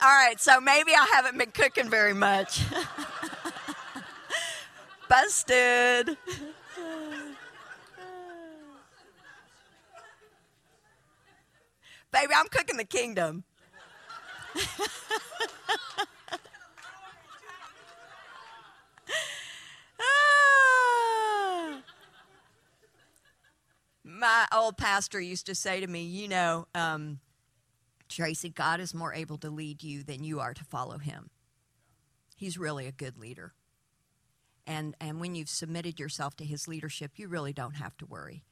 [0.00, 2.62] All right, so maybe I haven't been cooking very much.
[5.10, 6.16] Busted.
[12.12, 13.44] Baby, I'm cooking the kingdom.
[24.04, 27.20] My old pastor used to say to me, You know, um,
[28.08, 31.30] Tracy, God is more able to lead you than you are to follow him.
[32.36, 33.54] He's really a good leader.
[34.66, 38.44] And, and when you've submitted yourself to his leadership, you really don't have to worry.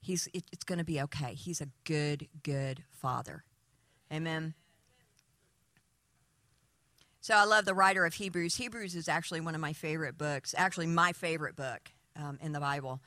[0.00, 1.34] He's, it, it's going to be okay.
[1.34, 3.44] He's a good, good father.
[4.12, 4.54] Amen.
[7.20, 8.56] So I love the writer of Hebrews.
[8.56, 12.60] Hebrews is actually one of my favorite books, actually, my favorite book um, in the
[12.60, 13.00] Bible.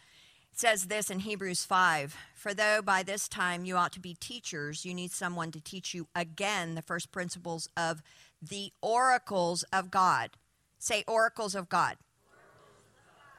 [0.51, 4.13] It says this in Hebrews 5 For though by this time you ought to be
[4.13, 8.04] teachers, you need someone to teach you again the first principles of
[8.41, 10.32] the oracles of God.
[10.77, 11.95] Say, oracles of God.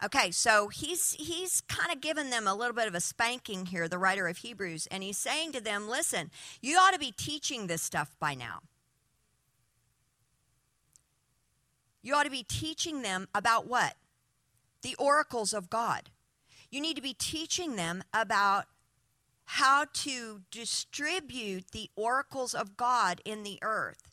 [0.04, 3.86] Okay, so he's he's kind of giving them a little bit of a spanking here,
[3.86, 7.68] the writer of Hebrews, and he's saying to them, "Listen, you ought to be teaching
[7.68, 8.62] this stuff by now.
[12.02, 13.94] You ought to be teaching them about what?
[14.82, 16.10] The oracles of God.
[16.68, 18.64] You need to be teaching them about
[19.44, 24.11] how to distribute the oracles of God in the earth.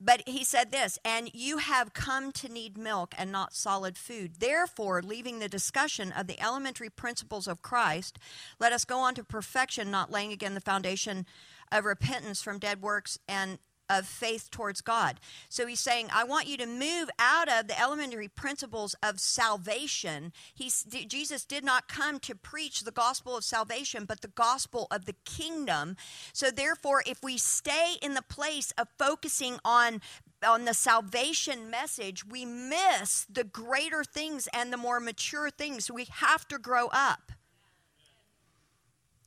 [0.00, 4.36] But he said this, and you have come to need milk and not solid food.
[4.38, 8.18] Therefore, leaving the discussion of the elementary principles of Christ,
[8.58, 11.26] let us go on to perfection, not laying again the foundation
[11.70, 13.58] of repentance from dead works and
[13.90, 15.20] of faith towards God.
[15.48, 20.32] So he's saying, I want you to move out of the elementary principles of salvation.
[20.54, 25.04] He's, Jesus did not come to preach the gospel of salvation, but the gospel of
[25.04, 25.96] the kingdom.
[26.32, 30.00] So therefore, if we stay in the place of focusing on
[30.46, 35.90] on the salvation message, we miss the greater things and the more mature things.
[35.90, 37.32] We have to grow up.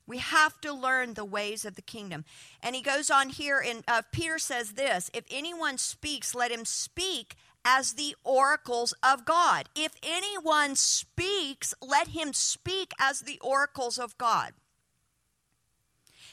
[0.06, 2.26] We have to learn the ways of the kingdom.
[2.62, 6.66] And he goes on here, and uh, Peter says this If anyone speaks, let him
[6.66, 7.36] speak
[7.66, 9.70] as the oracles of God.
[9.76, 14.54] If anyone speaks, let him speak as the oracles of God.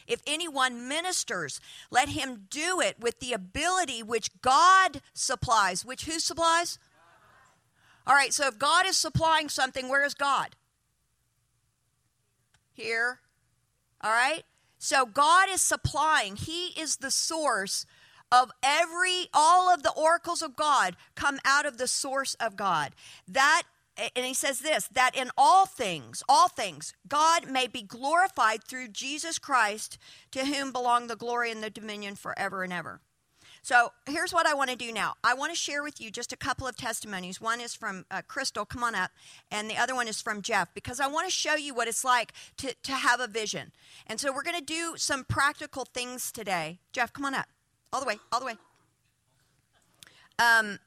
[0.09, 5.85] If anyone ministers, let him do it with the ability which God supplies.
[5.85, 6.81] Which who supplies?
[8.07, 10.57] All right, so if God is supplying something, where is God?
[12.73, 13.21] Here
[14.03, 14.43] all right?
[14.79, 17.87] So God is supplying, He is the source
[18.33, 22.93] of every, all of the oracles of God come out of the source of God.
[23.27, 23.63] That
[24.17, 28.89] and he says this that in all things, all things, God may be glorified through
[28.89, 29.99] Jesus Christ,
[30.31, 33.01] to whom belong the glory and the dominion forever and ever.
[33.63, 35.15] So here's what I want to do now.
[35.23, 37.41] I want to share with you just a couple of testimonies.
[37.41, 39.11] One is from uh, Crystal, come on up,
[39.51, 42.05] and the other one is from Jeff, because I want to show you what it's
[42.05, 43.73] like to, to have a vision.
[44.07, 46.79] And so we're going to do some practical things today.
[46.93, 47.47] Jeff, come on up.
[47.93, 48.55] All the way, all the way.
[50.39, 50.79] Um,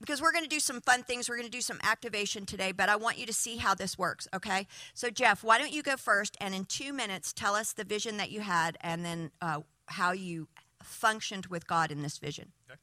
[0.00, 1.28] because we're going to do some fun things.
[1.28, 3.98] We're going to do some activation today, but I want you to see how this
[3.98, 4.66] works, okay?
[4.94, 8.18] So, Jeff, why don't you go first and in two minutes tell us the vision
[8.18, 10.48] that you had and then uh, how you
[10.86, 12.52] functioned with God in this vision.
[12.70, 12.80] Okay.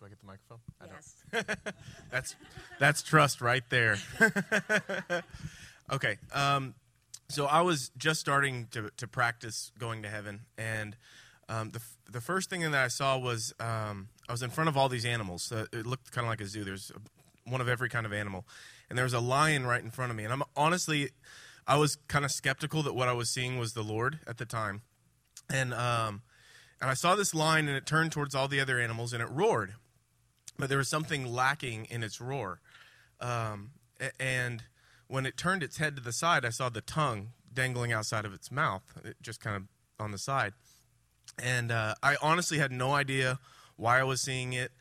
[0.00, 0.60] Do I get the microphone?
[0.80, 1.74] I yes.
[2.10, 2.34] that's
[2.78, 3.98] that's trust right there.
[5.92, 6.16] okay.
[6.32, 6.74] Um,
[7.28, 10.96] so I was just starting to, to practice going to heaven, and
[11.50, 14.76] um, the the first thing that I saw was um, I was in front of
[14.78, 15.52] all these animals.
[15.52, 16.64] Uh, it looked kind of like a zoo.
[16.64, 16.90] There's
[17.44, 18.46] one of every kind of animal,
[18.88, 20.24] and there was a lion right in front of me.
[20.24, 21.10] And I'm honestly,
[21.66, 24.46] I was kind of skeptical that what I was seeing was the Lord at the
[24.46, 24.80] time,
[25.52, 26.22] and um,
[26.80, 29.28] and I saw this line, and it turned towards all the other animals, and it
[29.30, 29.74] roared.
[30.58, 32.60] But there was something lacking in its roar.
[33.20, 33.72] Um,
[34.18, 34.62] and
[35.08, 38.32] when it turned its head to the side, I saw the tongue dangling outside of
[38.32, 38.82] its mouth,
[39.20, 39.62] just kind of
[39.98, 40.54] on the side.
[41.38, 43.38] And uh, I honestly had no idea
[43.76, 44.72] why I was seeing it,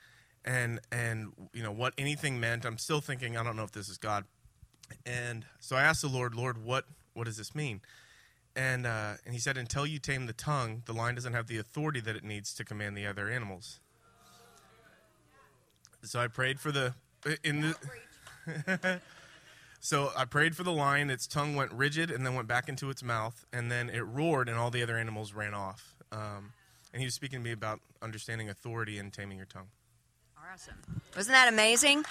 [0.44, 2.66] and and you know what anything meant.
[2.66, 4.26] I'm still thinking I don't know if this is God.
[5.06, 7.82] And so I asked the Lord, Lord, what what does this mean?
[8.56, 11.58] And, uh, and he said, Until you tame the tongue, the lion doesn't have the
[11.58, 13.80] authority that it needs to command the other animals.
[16.04, 16.94] So I prayed for the.
[17.44, 19.02] In the
[19.80, 21.10] so I prayed for the lion.
[21.10, 23.46] Its tongue went rigid and then went back into its mouth.
[23.52, 25.96] And then it roared, and all the other animals ran off.
[26.12, 26.54] Um,
[26.94, 29.68] and he was speaking to me about understanding authority and taming your tongue.
[31.16, 32.06] Wasn't that amazing?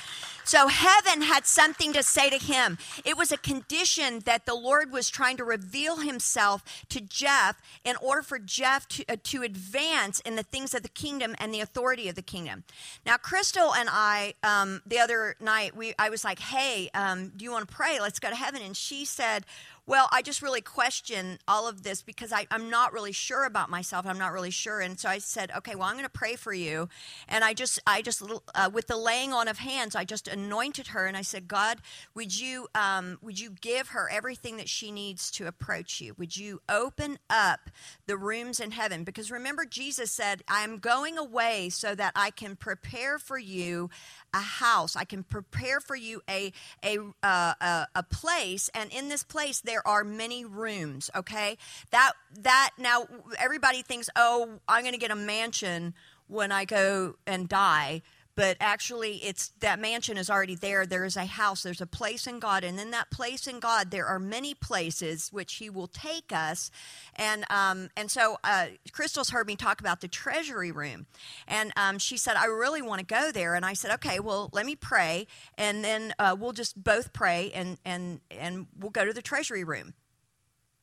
[0.45, 2.79] So, heaven had something to say to him.
[3.05, 7.97] It was a condition that the Lord was trying to reveal himself to Jeff in
[7.97, 11.61] order for Jeff to, uh, to advance in the things of the kingdom and the
[11.61, 12.65] authority of the kingdom.
[13.05, 17.45] Now, Crystal and I, um, the other night, we, I was like, hey, um, do
[17.45, 18.01] you want to pray?
[18.01, 18.63] Let's go to heaven.
[18.63, 19.45] And she said,
[19.89, 23.71] well, I just really question all of this because I, am not really sure about
[23.71, 24.05] myself.
[24.05, 26.53] I'm not really sure, and so I said, okay, well, I'm going to pray for
[26.53, 26.91] you.
[27.27, 28.23] And I just, I just,
[28.55, 31.79] uh, with the laying on of hands, I just anointed her, and I said, God,
[32.15, 36.15] would you, um, would you give her everything that she needs to approach you?
[36.19, 37.71] Would you open up
[38.07, 39.05] the rooms in heaven?
[39.05, 43.89] Because remember, Jesus said, I am going away so that I can prepare for you
[44.35, 44.97] a house.
[44.97, 46.53] I can prepare for you a
[46.85, 51.11] a uh, a, a place, and in this place there are many rooms.
[51.15, 51.57] Okay,
[51.91, 53.07] that that now
[53.39, 55.95] everybody thinks, oh, I'm going to get a mansion
[56.27, 58.03] when I go and die.
[58.39, 60.87] But actually it's that mansion is already there.
[60.87, 63.91] There is a house, there's a place in God, and in that place in God,
[63.91, 66.71] there are many places which He will take us.
[67.17, 71.07] And um, and so uh, Crystal's heard me talk about the treasury room,
[71.49, 74.51] and um, she said I really want to go there, and I said okay, well
[74.53, 75.27] let me pray,
[75.57, 79.65] and then uh, we'll just both pray, and and and we'll go to the treasury
[79.65, 79.95] room.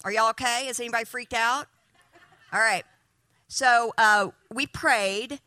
[0.03, 0.67] Are y'all okay?
[0.67, 1.67] Is anybody freaked out?
[2.51, 2.83] All right.
[3.47, 5.39] So uh, we prayed,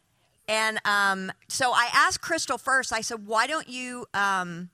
[0.49, 2.93] and um, so I asked Crystal first.
[2.93, 4.07] I said, "Why don't you?
[4.15, 4.71] Um,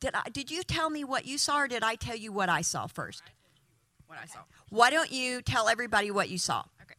[0.00, 2.48] did I, did you tell me what you saw, or did I tell you what
[2.48, 3.22] I saw first?
[4.06, 4.40] What I saw.
[4.68, 6.64] Why don't you tell everybody what you saw?
[6.82, 6.96] Okay.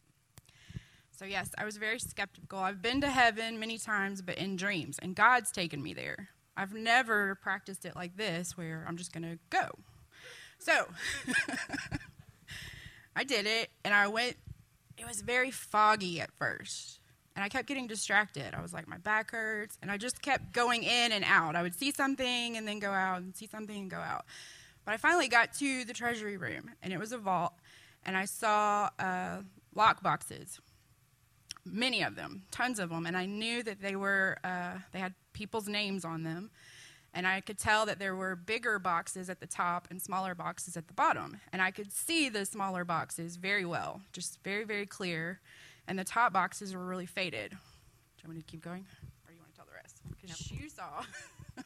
[1.12, 2.58] So yes, I was very skeptical.
[2.58, 6.30] I've been to heaven many times, but in dreams, and God's taken me there.
[6.56, 9.70] I've never practiced it like this, where I'm just gonna go.
[10.58, 10.88] So
[13.16, 14.36] I did it, and I went.
[14.96, 17.00] It was very foggy at first,
[17.34, 18.54] and I kept getting distracted.
[18.54, 21.56] I was like, my back hurts, and I just kept going in and out.
[21.56, 24.24] I would see something and then go out, and see something and go out.
[24.84, 27.54] But I finally got to the treasury room, and it was a vault,
[28.04, 29.38] and I saw uh,
[29.74, 30.60] lock boxes,
[31.64, 35.14] many of them, tons of them, and I knew that they were uh, they had
[35.32, 36.50] people's names on them,
[37.14, 40.76] and I could tell that there were bigger boxes at the top and smaller boxes
[40.76, 44.86] at the bottom, and I could see the smaller boxes very well, just very very
[44.86, 45.40] clear,
[45.88, 47.50] and the top boxes were really faded.
[47.50, 47.56] Do
[48.22, 48.82] you want me to keep going,
[49.24, 50.00] or do you want to tell the rest?
[50.20, 51.02] Because you saw.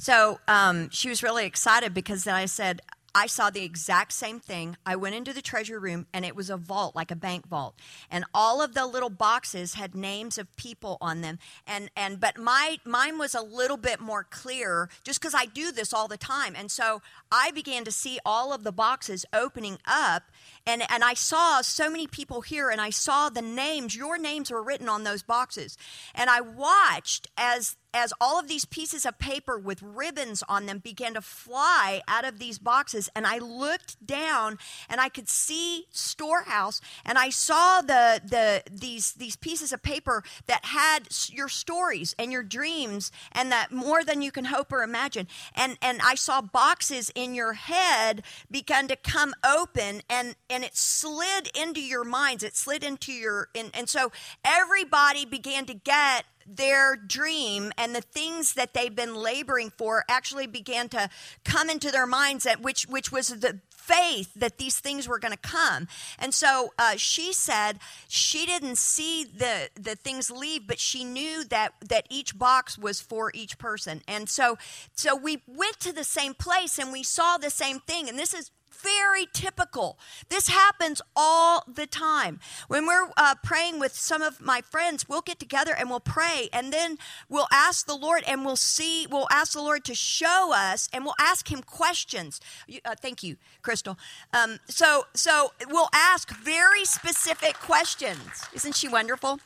[0.00, 2.80] So um, she was really excited because then I said,
[3.14, 4.78] I saw the exact same thing.
[4.86, 7.74] I went into the treasure room and it was a vault, like a bank vault.
[8.10, 11.38] And all of the little boxes had names of people on them.
[11.66, 15.70] And, and but my mine was a little bit more clear just because I do
[15.70, 16.54] this all the time.
[16.56, 20.29] And so I began to see all of the boxes opening up
[20.66, 24.50] and, and I saw so many people here and I saw the names, your names
[24.50, 25.76] were written on those boxes.
[26.14, 30.78] And I watched as as all of these pieces of paper with ribbons on them
[30.78, 35.86] began to fly out of these boxes and i looked down and i could see
[35.90, 42.14] storehouse and i saw the, the these these pieces of paper that had your stories
[42.18, 46.14] and your dreams and that more than you can hope or imagine and and i
[46.14, 52.04] saw boxes in your head begin to come open and and it slid into your
[52.04, 52.42] minds.
[52.42, 54.12] It slid into your and, and so
[54.44, 60.46] everybody began to get their dream and the things that they've been laboring for actually
[60.46, 61.08] began to
[61.44, 65.32] come into their minds that which which was the faith that these things were going
[65.32, 65.88] to come.
[66.18, 67.78] And so uh, she said
[68.08, 73.00] she didn't see the the things leave but she knew that that each box was
[73.00, 74.02] for each person.
[74.08, 74.58] And so
[74.94, 78.08] so we went to the same place and we saw the same thing.
[78.08, 78.50] And this is
[78.82, 79.98] very typical.
[80.28, 82.40] This happens all the time.
[82.68, 86.48] When we're uh, praying with some of my friends, we'll get together and we'll pray,
[86.52, 90.52] and then we'll ask the Lord and we'll see, we'll ask the Lord to show
[90.54, 92.40] us, and we'll ask Him questions.
[92.84, 93.98] Uh, thank you, Crystal.
[94.32, 98.44] Um, so, so we'll ask very specific questions.
[98.54, 99.40] Isn't she wonderful?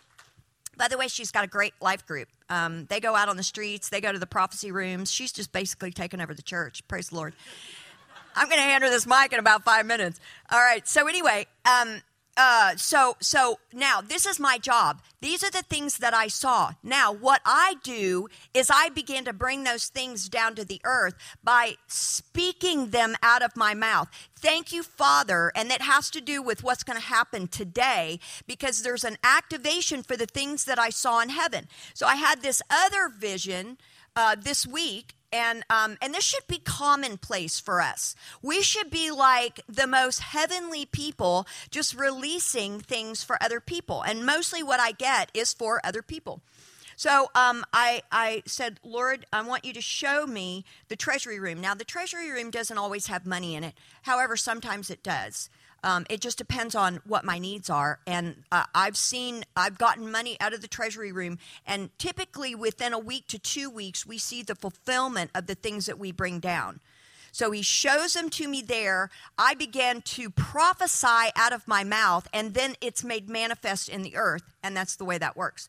[0.76, 2.28] By the way, she's got a great life group.
[2.48, 5.10] Um, they go out on the streets, they go to the prophecy rooms.
[5.10, 6.86] She's just basically taken over the church.
[6.88, 7.34] Praise the Lord.
[8.34, 10.20] I'm going to hand her this mic in about five minutes.
[10.50, 10.86] All right.
[10.86, 12.00] So anyway, um,
[12.36, 15.00] uh, so so now this is my job.
[15.20, 16.72] These are the things that I saw.
[16.82, 21.14] Now, what I do is I begin to bring those things down to the earth
[21.42, 24.08] by speaking them out of my mouth.
[24.36, 28.82] Thank you, Father, and that has to do with what's going to happen today because
[28.82, 31.68] there's an activation for the things that I saw in heaven.
[31.94, 33.78] So I had this other vision
[34.16, 38.14] uh, this week and um, and this should be commonplace for us.
[38.40, 44.24] We should be like the most heavenly people, just releasing things for other people, and
[44.24, 46.40] mostly what I get is for other people.
[46.96, 51.60] So um, I, I said, Lord, I want you to show me the treasury room.
[51.60, 53.74] Now, the treasury room doesn't always have money in it.
[54.02, 55.50] However, sometimes it does.
[55.84, 58.00] Um, it just depends on what my needs are.
[58.06, 62.94] And uh, I've seen, I've gotten money out of the treasury room, and typically within
[62.94, 66.40] a week to two weeks, we see the fulfillment of the things that we bring
[66.40, 66.80] down.
[67.32, 69.10] So he shows them to me there.
[69.36, 74.16] I began to prophesy out of my mouth, and then it's made manifest in the
[74.16, 75.68] earth, and that's the way that works.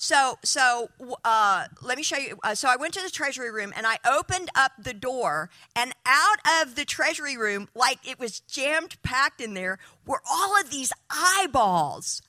[0.00, 0.90] So, so
[1.24, 2.38] uh, let me show you.
[2.44, 5.92] Uh, so I went to the treasury room and I opened up the door, and
[6.06, 10.70] out of the treasury room, like it was jammed packed in there, were all of
[10.70, 12.22] these eyeballs.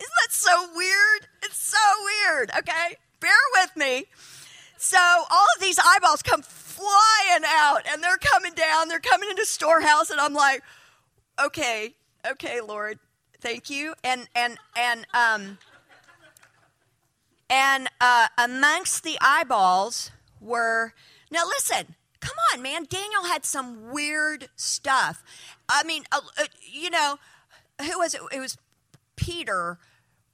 [0.00, 1.28] Isn't that so weird?
[1.44, 2.50] It's so weird.
[2.58, 4.06] Okay, bear with me.
[4.76, 8.88] So all of these eyeballs come flying out, and they're coming down.
[8.88, 10.64] They're coming into storehouse, and I'm like,
[11.40, 11.94] okay,
[12.28, 12.98] okay, Lord,
[13.40, 13.94] thank you.
[14.02, 15.58] And and and um
[17.50, 20.94] And uh, amongst the eyeballs were,
[21.30, 22.86] now listen, come on, man.
[22.88, 25.22] Daniel had some weird stuff.
[25.68, 27.18] I mean, uh, uh, you know,
[27.80, 28.20] who was it?
[28.32, 28.56] It was
[29.16, 29.78] Peter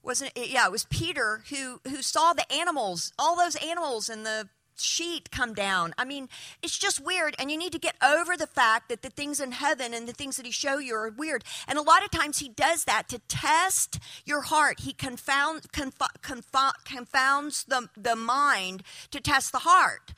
[0.02, 0.48] wasn't it?
[0.48, 4.48] Yeah, it was Peter who who saw the animals, all those animals in the
[4.82, 5.94] sheet come down.
[5.98, 6.28] I mean,
[6.62, 9.52] it's just weird, and you need to get over the fact that the things in
[9.52, 11.44] heaven and the things that he show you are weird.
[11.68, 14.80] And a lot of times he does that to test your heart.
[14.80, 20.14] He confound, confounds the, the mind to test the heart.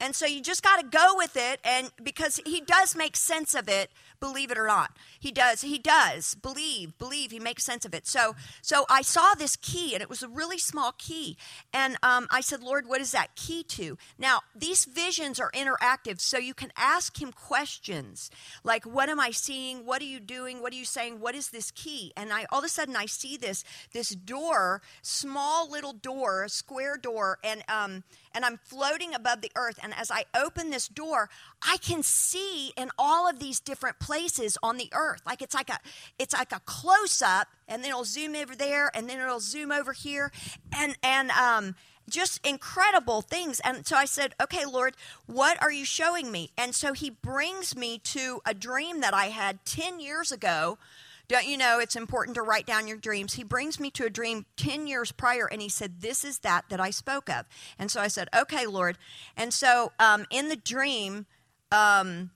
[0.00, 3.54] And so you just got to go with it, and because he does make sense
[3.54, 3.88] of it,
[4.18, 4.96] believe it or not.
[5.22, 5.60] He does.
[5.60, 6.34] He does.
[6.34, 7.30] Believe, believe.
[7.30, 8.08] He makes sense of it.
[8.08, 11.36] So, so I saw this key, and it was a really small key.
[11.72, 13.96] And um, I said, Lord, what is that key to?
[14.18, 18.32] Now, these visions are interactive, so you can ask him questions
[18.64, 19.86] like, What am I seeing?
[19.86, 20.60] What are you doing?
[20.60, 21.20] What are you saying?
[21.20, 22.12] What is this key?
[22.16, 23.62] And I all of a sudden I see this
[23.92, 28.02] this door, small little door, a square door, and um,
[28.34, 29.78] and I'm floating above the earth.
[29.82, 31.28] And as I open this door,
[31.62, 35.11] I can see in all of these different places on the earth.
[35.26, 35.78] Like it's like a
[36.18, 39.72] it's like a close up, and then it'll zoom over there, and then it'll zoom
[39.72, 40.32] over here,
[40.74, 41.74] and and um
[42.10, 43.60] just incredible things.
[43.60, 44.96] And so I said, Okay, Lord,
[45.26, 46.50] what are you showing me?
[46.58, 50.78] And so he brings me to a dream that I had 10 years ago
[51.32, 53.32] don't you know it's important to write down your dreams?
[53.32, 56.66] He brings me to a dream 10 years prior and he said, This is that
[56.68, 57.46] that I spoke of.
[57.78, 58.98] And so I said, Okay, Lord.
[59.34, 61.24] And so um, in the dream,
[61.70, 62.30] um,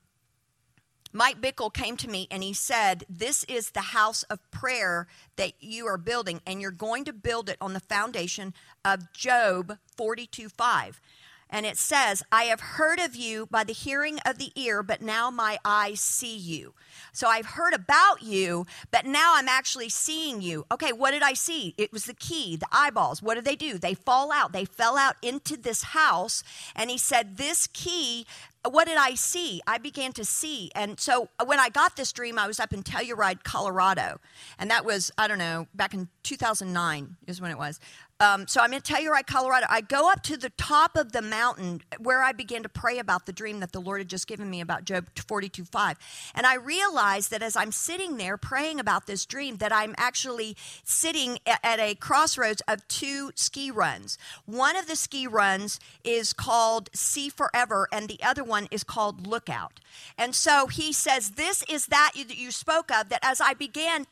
[1.17, 5.07] Mike Bickle came to me and he said, This is the house of prayer
[5.37, 8.53] that you are building, and you're going to build it on the foundation
[8.85, 11.01] of Job 42 5
[11.49, 15.01] and it says, I have heard of you by the hearing of the ear, but
[15.01, 16.75] now my eyes see you.
[17.13, 20.67] So I've heard about you, but now I'm actually seeing you.
[20.73, 21.75] Okay, what did I see?
[21.79, 23.23] It was the key, the eyeballs.
[23.23, 23.79] What did they do?
[23.79, 24.53] They fall out.
[24.53, 26.43] They fell out into this house.
[26.75, 28.27] And he said, This key
[28.71, 29.61] what did I see?
[29.67, 30.71] I began to see.
[30.75, 34.21] And so uh, when I got this dream, I was up in Telluride, Colorado.
[34.59, 37.81] And that was, I don't know, back in 2009 is when it was.
[38.19, 39.67] Um, so I'm in Telluride, Colorado.
[39.69, 43.27] I go up to the top of the mountain where I began to pray about
[43.27, 45.99] the dream that the Lord had just given me about Job 42 5.
[46.35, 50.57] And I realized that as I'm sitting there praying about this dream, that I'm actually
[50.83, 54.17] sitting at a crossroads of two ski runs.
[54.47, 59.27] One of the ski runs is called See Forever, and the other one is called
[59.27, 59.81] Lookout.
[60.17, 64.07] And so he says, This is that you spoke of, that as I began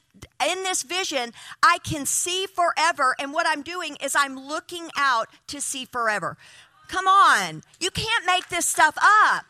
[0.46, 3.14] in this vision, I can see forever.
[3.18, 6.36] And what I'm doing is I'm looking out to see forever.
[6.88, 7.62] Come on.
[7.80, 9.46] You can't make this stuff up.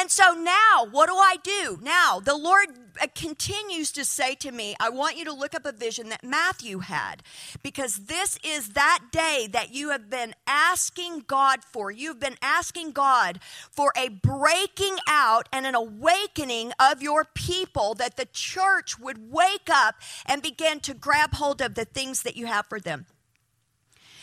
[0.00, 1.78] And so now, what do I do?
[1.82, 5.66] Now, the Lord uh, continues to say to me, I want you to look up
[5.66, 7.22] a vision that Matthew had
[7.62, 11.90] because this is that day that you have been asking God for.
[11.90, 13.40] You've been asking God
[13.70, 19.68] for a breaking out and an awakening of your people that the church would wake
[19.70, 23.04] up and begin to grab hold of the things that you have for them.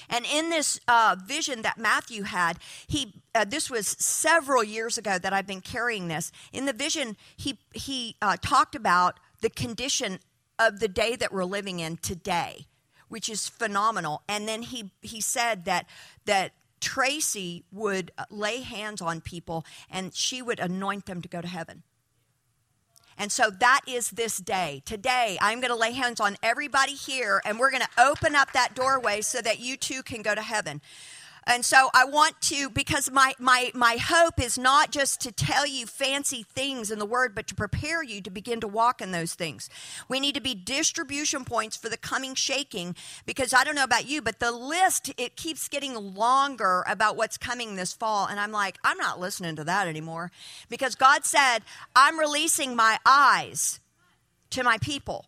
[0.09, 5.17] And in this uh, vision that Matthew had, he uh, this was several years ago
[5.17, 6.31] that I've been carrying this.
[6.53, 10.19] In the vision, he he uh, talked about the condition
[10.59, 12.65] of the day that we're living in today,
[13.09, 14.23] which is phenomenal.
[14.27, 15.85] And then he he said that
[16.25, 21.47] that Tracy would lay hands on people and she would anoint them to go to
[21.47, 21.83] heaven.
[23.17, 24.83] And so that is this day.
[24.85, 28.53] Today, I'm going to lay hands on everybody here and we're going to open up
[28.53, 30.81] that doorway so that you too can go to heaven.
[31.49, 35.65] And so I want to, because my, my, my hope is not just to tell
[35.65, 39.13] you fancy things in the word, but to prepare you to begin to walk in
[39.13, 39.69] those things.
[40.09, 42.95] We need to be distribution points for the coming shaking,
[43.25, 47.37] because I don't know about you, but the list, it keeps getting longer about what's
[47.37, 48.27] coming this fall.
[48.27, 50.31] And I'm like, I'm not listening to that anymore.
[50.67, 51.59] Because God said,
[51.95, 53.79] I'm releasing my eyes
[54.49, 55.25] to my people.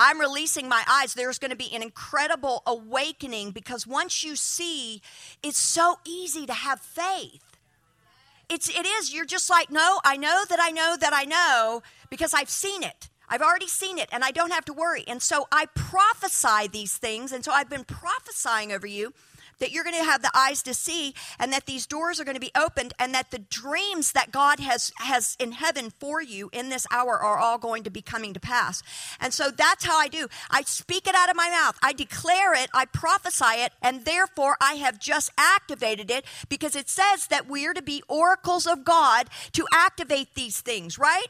[0.00, 1.12] I'm releasing my eyes.
[1.12, 5.02] There's going to be an incredible awakening because once you see,
[5.42, 7.44] it's so easy to have faith.
[8.48, 9.12] It's, it is.
[9.12, 12.82] You're just like, no, I know that I know that I know because I've seen
[12.82, 13.10] it.
[13.28, 15.04] I've already seen it and I don't have to worry.
[15.06, 17.30] And so I prophesy these things.
[17.30, 19.12] And so I've been prophesying over you
[19.60, 22.34] that you're going to have the eyes to see and that these doors are going
[22.34, 26.50] to be opened and that the dreams that God has has in heaven for you
[26.52, 28.82] in this hour are all going to be coming to pass.
[29.20, 30.28] And so that's how I do.
[30.50, 31.78] I speak it out of my mouth.
[31.82, 36.88] I declare it, I prophesy it, and therefore I have just activated it because it
[36.88, 41.28] says that we are to be oracles of God to activate these things, right?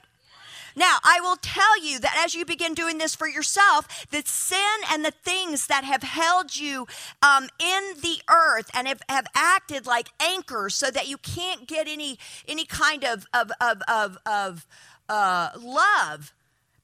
[0.76, 4.58] Now, I will tell you that as you begin doing this for yourself, that sin
[4.90, 6.86] and the things that have held you
[7.22, 11.88] um, in the earth and have, have acted like anchors so that you can't get
[11.88, 12.18] any
[12.48, 14.66] any kind of of of of, of
[15.08, 16.32] uh, love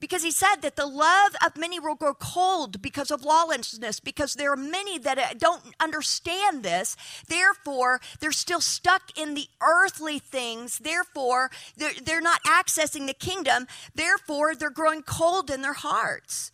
[0.06, 4.34] because he said that the love of many will grow cold because of lawlessness, because
[4.34, 6.96] there are many that uh, don't understand this.
[7.26, 10.78] Therefore, they're still stuck in the earthly things.
[10.78, 13.66] Therefore, they're, they're not accessing the kingdom.
[13.96, 16.52] Therefore, they're growing cold in their hearts.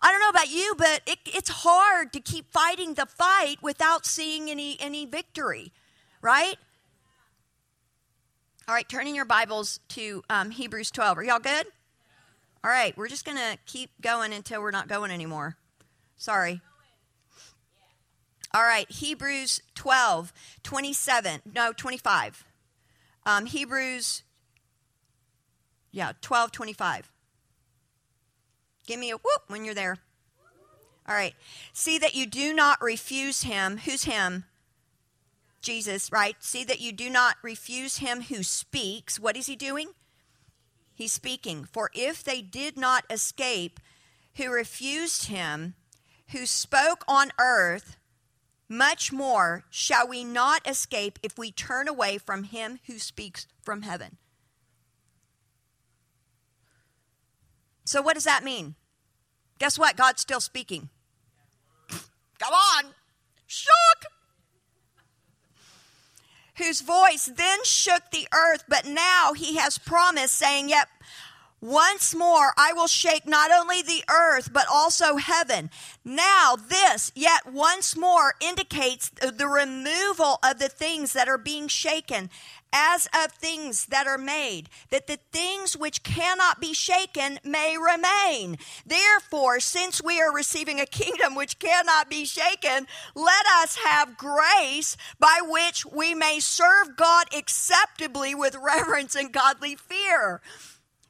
[0.00, 4.06] I don't know about you, but it, it's hard to keep fighting the fight without
[4.06, 5.72] seeing any, any victory,
[6.22, 6.56] right?
[8.66, 11.18] All right, turning your Bibles to um, Hebrews 12.
[11.18, 11.66] Are y'all good?
[12.64, 15.56] All right, we're just going to keep going until we're not going anymore.
[16.16, 16.60] Sorry.
[18.54, 20.32] All right, Hebrews 12,
[20.62, 22.44] 27, no, 25.
[23.24, 24.22] Um, Hebrews,
[25.90, 27.10] yeah, 12, 25.
[28.86, 29.96] Give me a whoop when you're there.
[31.08, 31.34] All right.
[31.72, 33.78] See that you do not refuse him.
[33.78, 34.44] Who's him?
[35.60, 36.36] Jesus, right?
[36.40, 39.18] See that you do not refuse him who speaks.
[39.18, 39.88] What is he doing?
[41.02, 41.64] He's speaking.
[41.64, 43.80] For if they did not escape
[44.36, 45.74] who refused him,
[46.28, 47.96] who spoke on earth,
[48.68, 53.82] much more shall we not escape if we turn away from him who speaks from
[53.82, 54.16] heaven.
[57.84, 58.76] So, what does that mean?
[59.58, 59.96] Guess what?
[59.96, 60.88] God's still speaking.
[62.38, 62.92] Come on.
[63.48, 64.06] Shook
[66.56, 70.88] whose voice then shook the earth, but now he has promised, saying, Yet
[71.60, 75.70] once more I will shake not only the earth, but also heaven.
[76.04, 82.30] Now, this, yet once more, indicates the removal of the things that are being shaken
[82.72, 88.56] as of things that are made, that the things which cannot be shaken may remain.
[88.86, 94.96] Therefore, since we are receiving a kingdom which cannot be shaken, let us have grace
[95.18, 100.40] by which we may serve God acceptably with reverence and godly fear.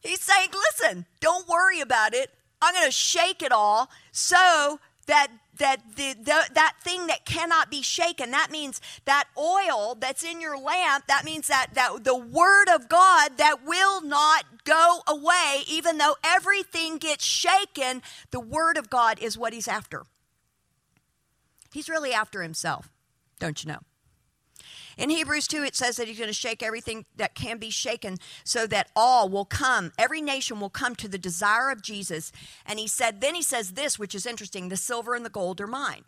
[0.01, 2.31] He's saying, listen, don't worry about it.
[2.61, 5.29] I'm going to shake it all so that
[5.63, 8.33] that the, the, that thing that cannot be shaken.
[8.33, 12.89] That means that oil that's in your lamp that means that, that the word of
[12.89, 15.63] god that will not go away.
[15.69, 20.05] Even though everything gets shaken the word of god is what he's after.
[21.73, 22.91] He's really after himself
[23.39, 23.81] don't you know
[24.99, 28.19] in Hebrews 2, it says that he's going to shake everything that can be shaken
[28.45, 32.33] so that all will come, every nation will come to the desire of Jesus.
[32.67, 35.61] And he said, then he says this, which is interesting the silver and the gold
[35.61, 36.05] are mine.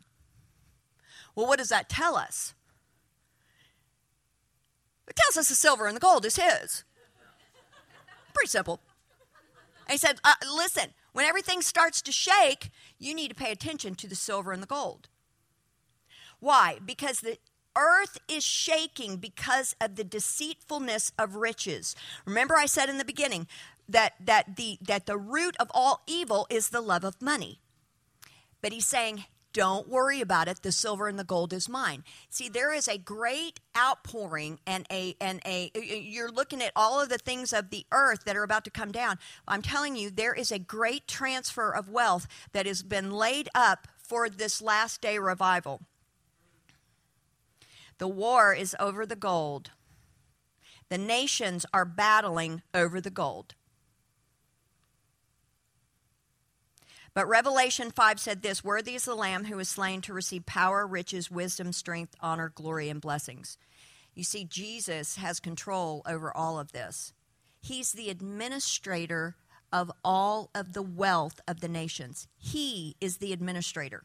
[1.35, 2.55] Well, what does that tell us?
[5.09, 6.85] It tells us the silver and the gold is his.
[8.33, 8.81] Pretty simple.
[9.87, 13.95] And he said, uh, listen, when everything starts to shake, you need to pay attention
[13.97, 15.09] to the silver and the gold.
[16.41, 16.79] Why?
[16.85, 17.39] Because the
[17.77, 21.95] earth is shaking because of the deceitfulness of riches.
[22.25, 23.47] Remember I said in the beginning
[23.89, 27.61] that that the that the root of all evil is the love of money.
[28.61, 32.49] But he's saying don't worry about it the silver and the gold is mine see
[32.49, 37.19] there is a great outpouring and a and a you're looking at all of the
[37.19, 39.17] things of the earth that are about to come down
[39.47, 43.87] i'm telling you there is a great transfer of wealth that has been laid up
[43.97, 45.81] for this last day revival
[47.99, 49.71] the war is over the gold.
[50.89, 53.55] The nations are battling over the gold.
[57.15, 60.87] But Revelation 5 said this Worthy is the Lamb who was slain to receive power,
[60.87, 63.57] riches, wisdom, strength, honor, glory, and blessings.
[64.15, 67.13] You see, Jesus has control over all of this.
[67.61, 69.37] He's the administrator
[69.73, 72.29] of all of the wealth of the nations.
[72.37, 74.05] He is the administrator.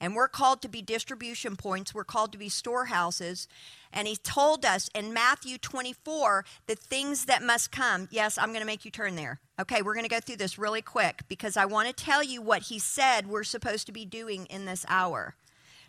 [0.00, 3.48] And we're called to be distribution points, we're called to be storehouses.
[3.92, 8.08] And he told us in Matthew 24 the things that must come.
[8.10, 9.40] Yes, I'm going to make you turn there.
[9.58, 12.42] Okay, we're going to go through this really quick because I want to tell you
[12.42, 15.34] what he said we're supposed to be doing in this hour.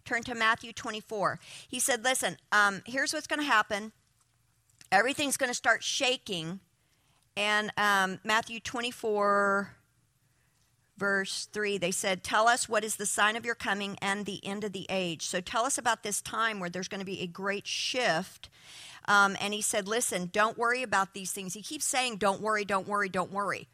[0.05, 1.37] Turn to Matthew 24.
[1.67, 3.91] He said, Listen, um, here's what's going to happen.
[4.89, 6.61] Everything's going to start shaking.
[7.35, 9.76] And um, Matthew 24
[10.97, 14.45] verse 3, they said, Tell us what is the sign of your coming and the
[14.45, 15.25] end of the age.
[15.25, 18.49] So tell us about this time where there's going to be a great shift.
[19.05, 21.53] Um, and he said, Listen, don't worry about these things.
[21.53, 23.67] He keeps saying, Don't worry, don't worry, don't worry.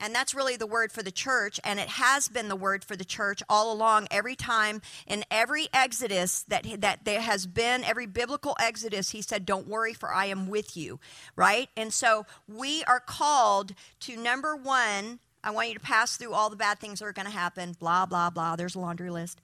[0.00, 2.96] And that's really the word for the church, and it has been the word for
[2.96, 4.08] the church all along.
[4.10, 9.46] Every time in every exodus that that there has been, every biblical exodus, he said,
[9.46, 10.98] "Don't worry, for I am with you."
[11.36, 11.68] Right?
[11.76, 15.20] And so we are called to number one.
[15.44, 17.76] I want you to pass through all the bad things that are going to happen.
[17.78, 18.56] Blah blah blah.
[18.56, 19.40] There's a laundry list,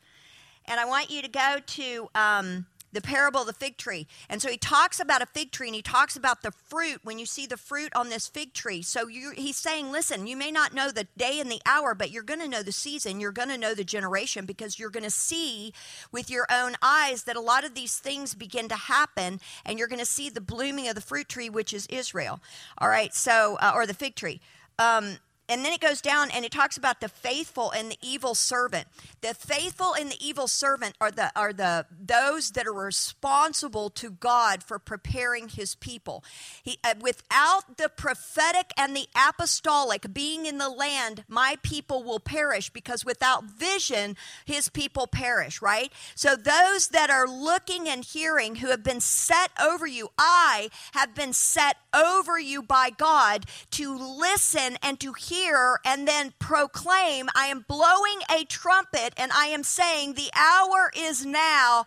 [0.65, 2.09] and I want you to go to.
[2.15, 4.07] Um, the parable of the fig tree.
[4.29, 7.19] And so he talks about a fig tree and he talks about the fruit when
[7.19, 8.83] you see the fruit on this fig tree.
[8.83, 12.11] So you, he's saying, listen, you may not know the day and the hour, but
[12.11, 13.21] you're going to know the season.
[13.21, 15.73] You're going to know the generation because you're going to see
[16.11, 19.89] with your own eyes that a lot of these things begin to happen and you're
[19.89, 22.41] going to see the blooming of the fruit tree, which is Israel.
[22.79, 24.41] All right, so, uh, or the fig tree.
[24.79, 25.19] Um,
[25.51, 28.87] and then it goes down and it talks about the faithful and the evil servant.
[29.21, 34.11] The faithful and the evil servant are the are the those that are responsible to
[34.13, 36.23] God for preparing his people.
[36.63, 42.21] He, uh, without the prophetic and the apostolic being in the land, my people will
[42.21, 45.93] perish because without vision his people perish, right?
[46.15, 51.13] So those that are looking and hearing who have been set over you, I have
[51.13, 55.40] been set over you by God to listen and to hear
[55.85, 61.25] and then proclaim, I am blowing a trumpet and I am saying, The hour is
[61.25, 61.85] now.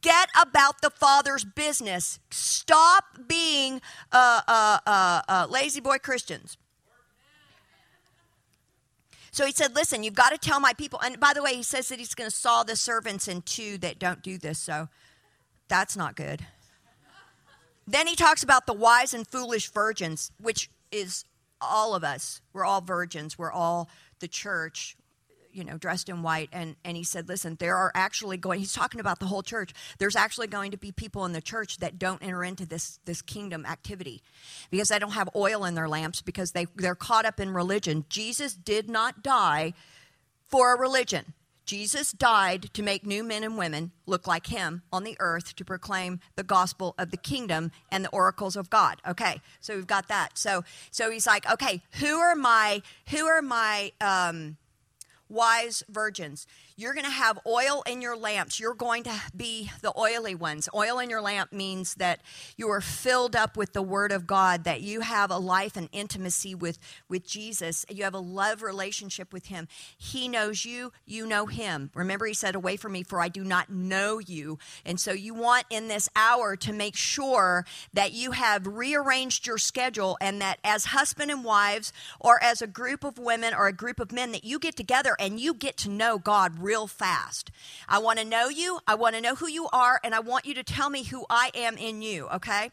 [0.00, 2.18] Get about the Father's business.
[2.30, 3.80] Stop being
[4.12, 6.56] uh, uh, uh, uh lazy boy Christians.
[9.30, 11.00] So he said, Listen, you've got to tell my people.
[11.00, 13.78] And by the way, he says that he's going to saw the servants in two
[13.78, 14.58] that don't do this.
[14.58, 14.88] So
[15.68, 16.46] that's not good.
[17.86, 21.24] Then he talks about the wise and foolish virgins, which is
[21.60, 23.88] all of us, we're all virgins, we're all
[24.20, 24.96] the church,
[25.52, 26.48] you know, dressed in white.
[26.52, 29.72] And, and he said, listen, there are actually going, he's talking about the whole church.
[29.98, 33.22] There's actually going to be people in the church that don't enter into this, this
[33.22, 34.22] kingdom activity
[34.70, 38.04] because they don't have oil in their lamps because they, they're caught up in religion.
[38.08, 39.74] Jesus did not die
[40.48, 41.34] for a religion.
[41.64, 45.64] Jesus died to make new men and women look like him on the earth to
[45.64, 49.00] proclaim the gospel of the kingdom and the oracles of God.
[49.08, 50.36] Okay, so we've got that.
[50.36, 54.56] So so he's like, okay, who are my who are my um,
[55.28, 56.46] wise virgins.
[56.76, 58.58] You're going to have oil in your lamps.
[58.58, 60.68] You're going to be the oily ones.
[60.74, 62.18] Oil in your lamp means that
[62.56, 65.88] you are filled up with the Word of God, that you have a life and
[65.92, 67.86] intimacy with, with Jesus.
[67.88, 69.68] You have a love relationship with Him.
[69.96, 71.92] He knows you, you know Him.
[71.94, 74.58] Remember, He said, Away from me, for I do not know you.
[74.84, 79.58] And so you want in this hour to make sure that you have rearranged your
[79.58, 83.72] schedule and that as husband and wives, or as a group of women or a
[83.72, 87.50] group of men, that you get together and you get to know God real fast.
[87.88, 90.46] I want to know you, I want to know who you are, and I want
[90.46, 92.70] you to tell me who I am in you, okay?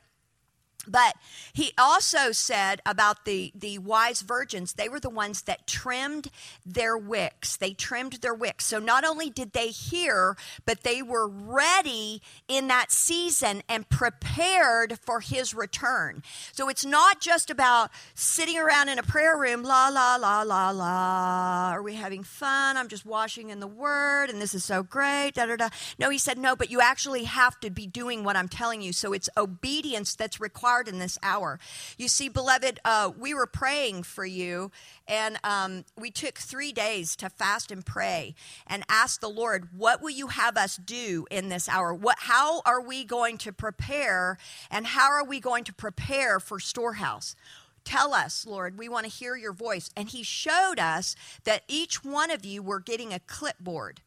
[0.87, 1.15] But
[1.53, 6.29] he also said about the, the wise virgins, they were the ones that trimmed
[6.65, 7.55] their wicks.
[7.55, 8.65] They trimmed their wicks.
[8.65, 14.97] So not only did they hear, but they were ready in that season and prepared
[14.99, 16.23] for his return.
[16.51, 20.71] So it's not just about sitting around in a prayer room, la, la, la, la,
[20.71, 21.71] la.
[21.73, 22.75] Are we having fun?
[22.75, 25.69] I'm just washing in the word and this is so great, da, da, da.
[25.99, 28.93] No, he said, no, but you actually have to be doing what I'm telling you.
[28.93, 31.59] So it's obedience that's required hard in this hour.
[31.97, 34.71] You see, beloved, uh, we were praying for you,
[35.05, 40.01] and um, we took three days to fast and pray and ask the Lord, what
[40.01, 41.93] will you have us do in this hour?
[41.93, 44.37] What, how are we going to prepare,
[44.69, 47.35] and how are we going to prepare for storehouse?
[47.83, 49.89] Tell us, Lord, we want to hear your voice.
[49.97, 54.01] And he showed us that each one of you were getting a clipboard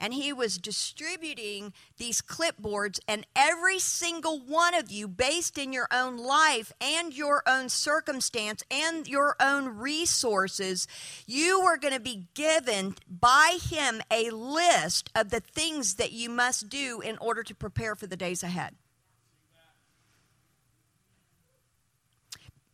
[0.00, 5.88] and he was distributing these clipboards, and every single one of you, based in your
[5.92, 10.86] own life and your own circumstance and your own resources,
[11.26, 16.30] you were going to be given by him a list of the things that you
[16.30, 18.74] must do in order to prepare for the days ahead.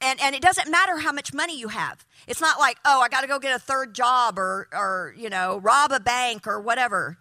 [0.03, 2.05] And, and it doesn't matter how much money you have.
[2.27, 5.31] It's not like, oh, I got to go get a third job or, or, you
[5.31, 7.17] know, rob a bank or whatever.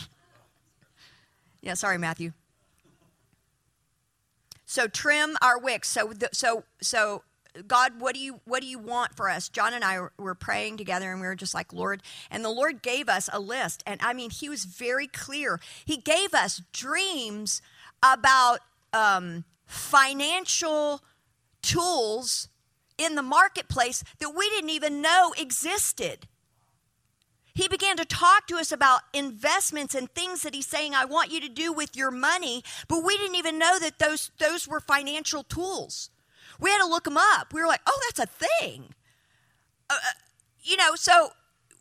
[1.60, 2.32] yeah, sorry, Matthew.
[4.64, 5.88] So trim our wicks.
[5.88, 7.22] So, the, so, so
[7.66, 9.48] God, what do you what do you want for us?
[9.48, 12.82] John and I were praying together, and we were just like, Lord, and the Lord
[12.82, 15.60] gave us a list, and I mean, He was very clear.
[15.84, 17.62] He gave us dreams
[18.02, 18.58] about
[18.92, 21.02] um, financial
[21.64, 22.48] tools
[22.98, 26.28] in the marketplace that we didn't even know existed.
[27.54, 31.30] He began to talk to us about investments and things that he's saying, I want
[31.30, 34.80] you to do with your money, but we didn't even know that those, those were
[34.80, 36.10] financial tools.
[36.60, 37.52] We had to look them up.
[37.52, 38.94] We were like, oh, that's a thing.
[39.90, 39.94] uh,
[40.62, 41.30] you know, so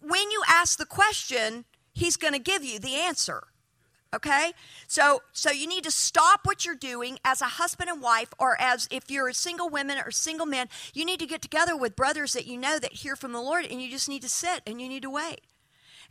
[0.02, 3.44] when you ask the question, he's going to give you the answer.
[4.14, 4.54] Okay?
[4.88, 8.60] So so you need to stop what you're doing as a husband and wife or
[8.62, 11.96] as if you're a single woman or single man, you need to get together with
[11.96, 14.62] brothers that you know that hear from the Lord and you just need to sit
[14.68, 15.42] and you need to wait.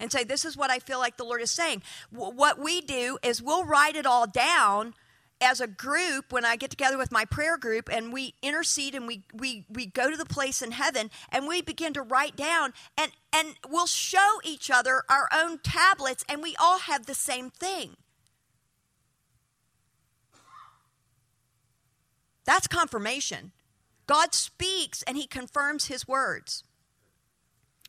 [0.01, 1.83] And say this is what I feel like the Lord is saying.
[2.13, 4.95] W- what we do is we'll write it all down
[5.43, 9.07] as a group when I get together with my prayer group and we intercede and
[9.07, 12.73] we we we go to the place in heaven and we begin to write down
[12.97, 17.51] and and we'll show each other our own tablets and we all have the same
[17.51, 17.97] thing.
[22.45, 23.53] That's confirmation.
[24.07, 26.65] God speaks and he confirms his words.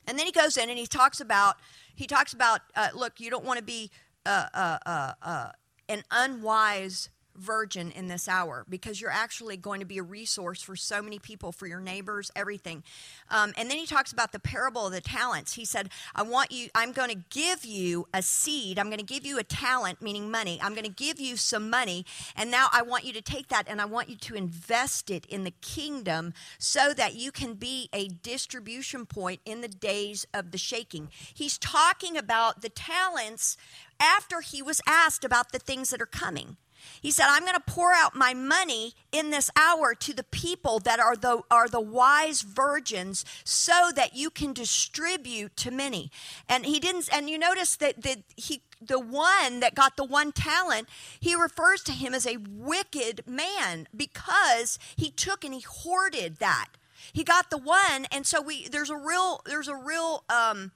[0.05, 1.55] And then he goes in and he talks about
[1.95, 3.91] he talks about uh, look, you don't want to be
[4.25, 5.51] uh, uh, uh, uh
[5.89, 10.75] an unwise virgin in this hour because you're actually going to be a resource for
[10.75, 12.83] so many people, for your neighbors, everything.
[13.29, 15.53] Um, and then he talks about the parable of the talents.
[15.53, 18.77] He said, I want you, I'm going to give you a seed.
[18.77, 20.59] I'm going to give you a talent, meaning money.
[20.61, 22.05] I'm going to give you some money.
[22.35, 25.25] And now I want you to take that and I want you to invest it
[25.27, 30.51] in the kingdom so that you can be a distribution point in the days of
[30.51, 31.09] the shaking.
[31.33, 33.57] He's talking about the talents
[33.99, 36.57] after he was asked about the things that are coming.
[37.01, 40.79] He said, I'm going to pour out my money in this hour to the people
[40.79, 46.11] that are the, are the wise virgins so that you can distribute to many.
[46.47, 50.31] And he didn't, and you notice that, that he, the one that got the one
[50.31, 50.87] talent,
[51.19, 56.69] he refers to him as a wicked man because he took and he hoarded that.
[57.11, 60.71] He got the one, and so we there's a real there's a real um,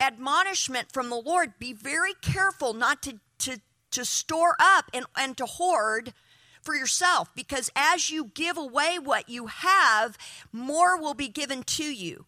[0.00, 1.52] admonishment from the Lord.
[1.58, 3.60] Be very careful not to to
[3.92, 6.12] to store up and, and to hoard
[6.62, 10.16] for yourself because as you give away what you have,
[10.52, 12.26] more will be given to you.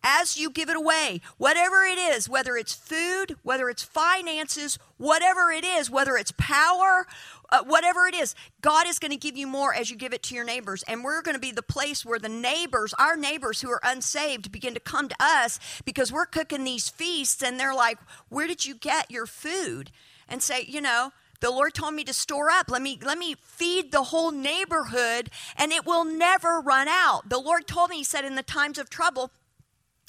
[0.00, 5.50] As you give it away, whatever it is, whether it's food, whether it's finances, whatever
[5.50, 7.04] it is, whether it's power,
[7.50, 10.22] uh, whatever it is, God is going to give you more as you give it
[10.24, 10.84] to your neighbors.
[10.86, 14.52] And we're going to be the place where the neighbors, our neighbors who are unsaved,
[14.52, 17.98] begin to come to us because we're cooking these feasts and they're like,
[18.28, 19.90] Where did you get your food?
[20.28, 22.70] And say, you know, the Lord told me to store up.
[22.70, 27.28] Let me let me feed the whole neighborhood and it will never run out.
[27.28, 29.30] The Lord told me he said in the times of trouble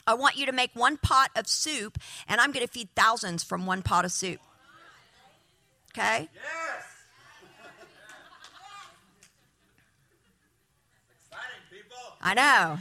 [0.08, 3.44] I want you to make one pot of soup and I'm going to feed thousands
[3.44, 4.40] from one pot of soup.
[5.92, 6.30] Okay?
[6.34, 6.84] Yes.
[11.12, 11.98] Exciting people.
[12.22, 12.80] I know.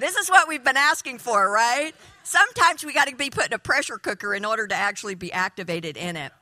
[0.00, 1.92] This is what we've been asking for, right?
[2.22, 5.32] Sometimes we got to be put in a pressure cooker in order to actually be
[5.32, 6.32] activated in it.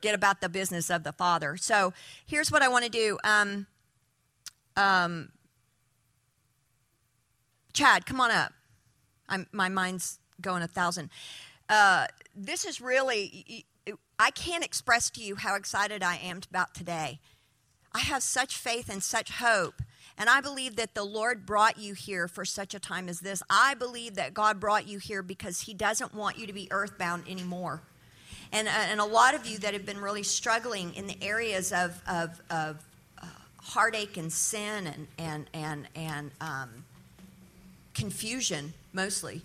[0.00, 1.56] Get about the business of the Father.
[1.56, 1.92] So
[2.26, 3.18] here's what I want to do.
[3.22, 3.66] Um,
[4.76, 5.30] um,
[7.72, 8.52] Chad, come on up.
[9.28, 11.10] I'm, my mind's going a thousand.
[11.68, 13.64] Uh, this is really,
[14.18, 17.20] I can't express to you how excited I am about today.
[17.94, 19.82] I have such faith and such hope
[20.18, 23.42] and I believe that the Lord brought you here for such a time as this.
[23.48, 27.24] I believe that God brought you here because He doesn't want you to be earthbound
[27.28, 27.80] anymore.
[28.52, 31.72] And, uh, and a lot of you that have been really struggling in the areas
[31.72, 32.84] of, of, of
[33.22, 33.26] uh,
[33.62, 36.68] heartache and sin and, and, and, and um,
[37.94, 39.40] confusion, mostly.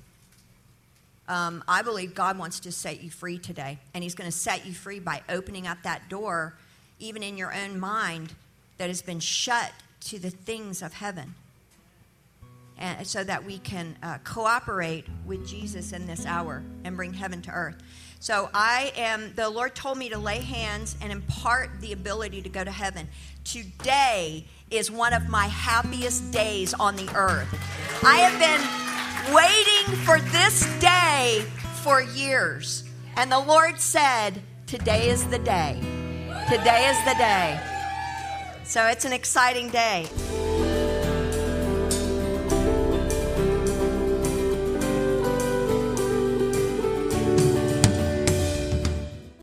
[1.29, 3.79] Um, I believe God wants to set you free today.
[3.93, 6.55] And He's going to set you free by opening up that door,
[6.99, 8.33] even in your own mind,
[8.77, 9.71] that has been shut
[10.07, 11.35] to the things of heaven.
[12.79, 17.41] And so that we can uh, cooperate with Jesus in this hour and bring heaven
[17.43, 17.75] to earth.
[18.19, 22.49] So I am, the Lord told me to lay hands and impart the ability to
[22.49, 23.07] go to heaven.
[23.43, 27.47] Today is one of my happiest days on the earth.
[28.03, 31.45] I have been waiting for this day
[31.81, 32.83] for years.
[33.15, 35.79] And the Lord said, Today is the day.
[36.49, 37.76] Today is the day.
[38.67, 40.05] So it's an exciting day.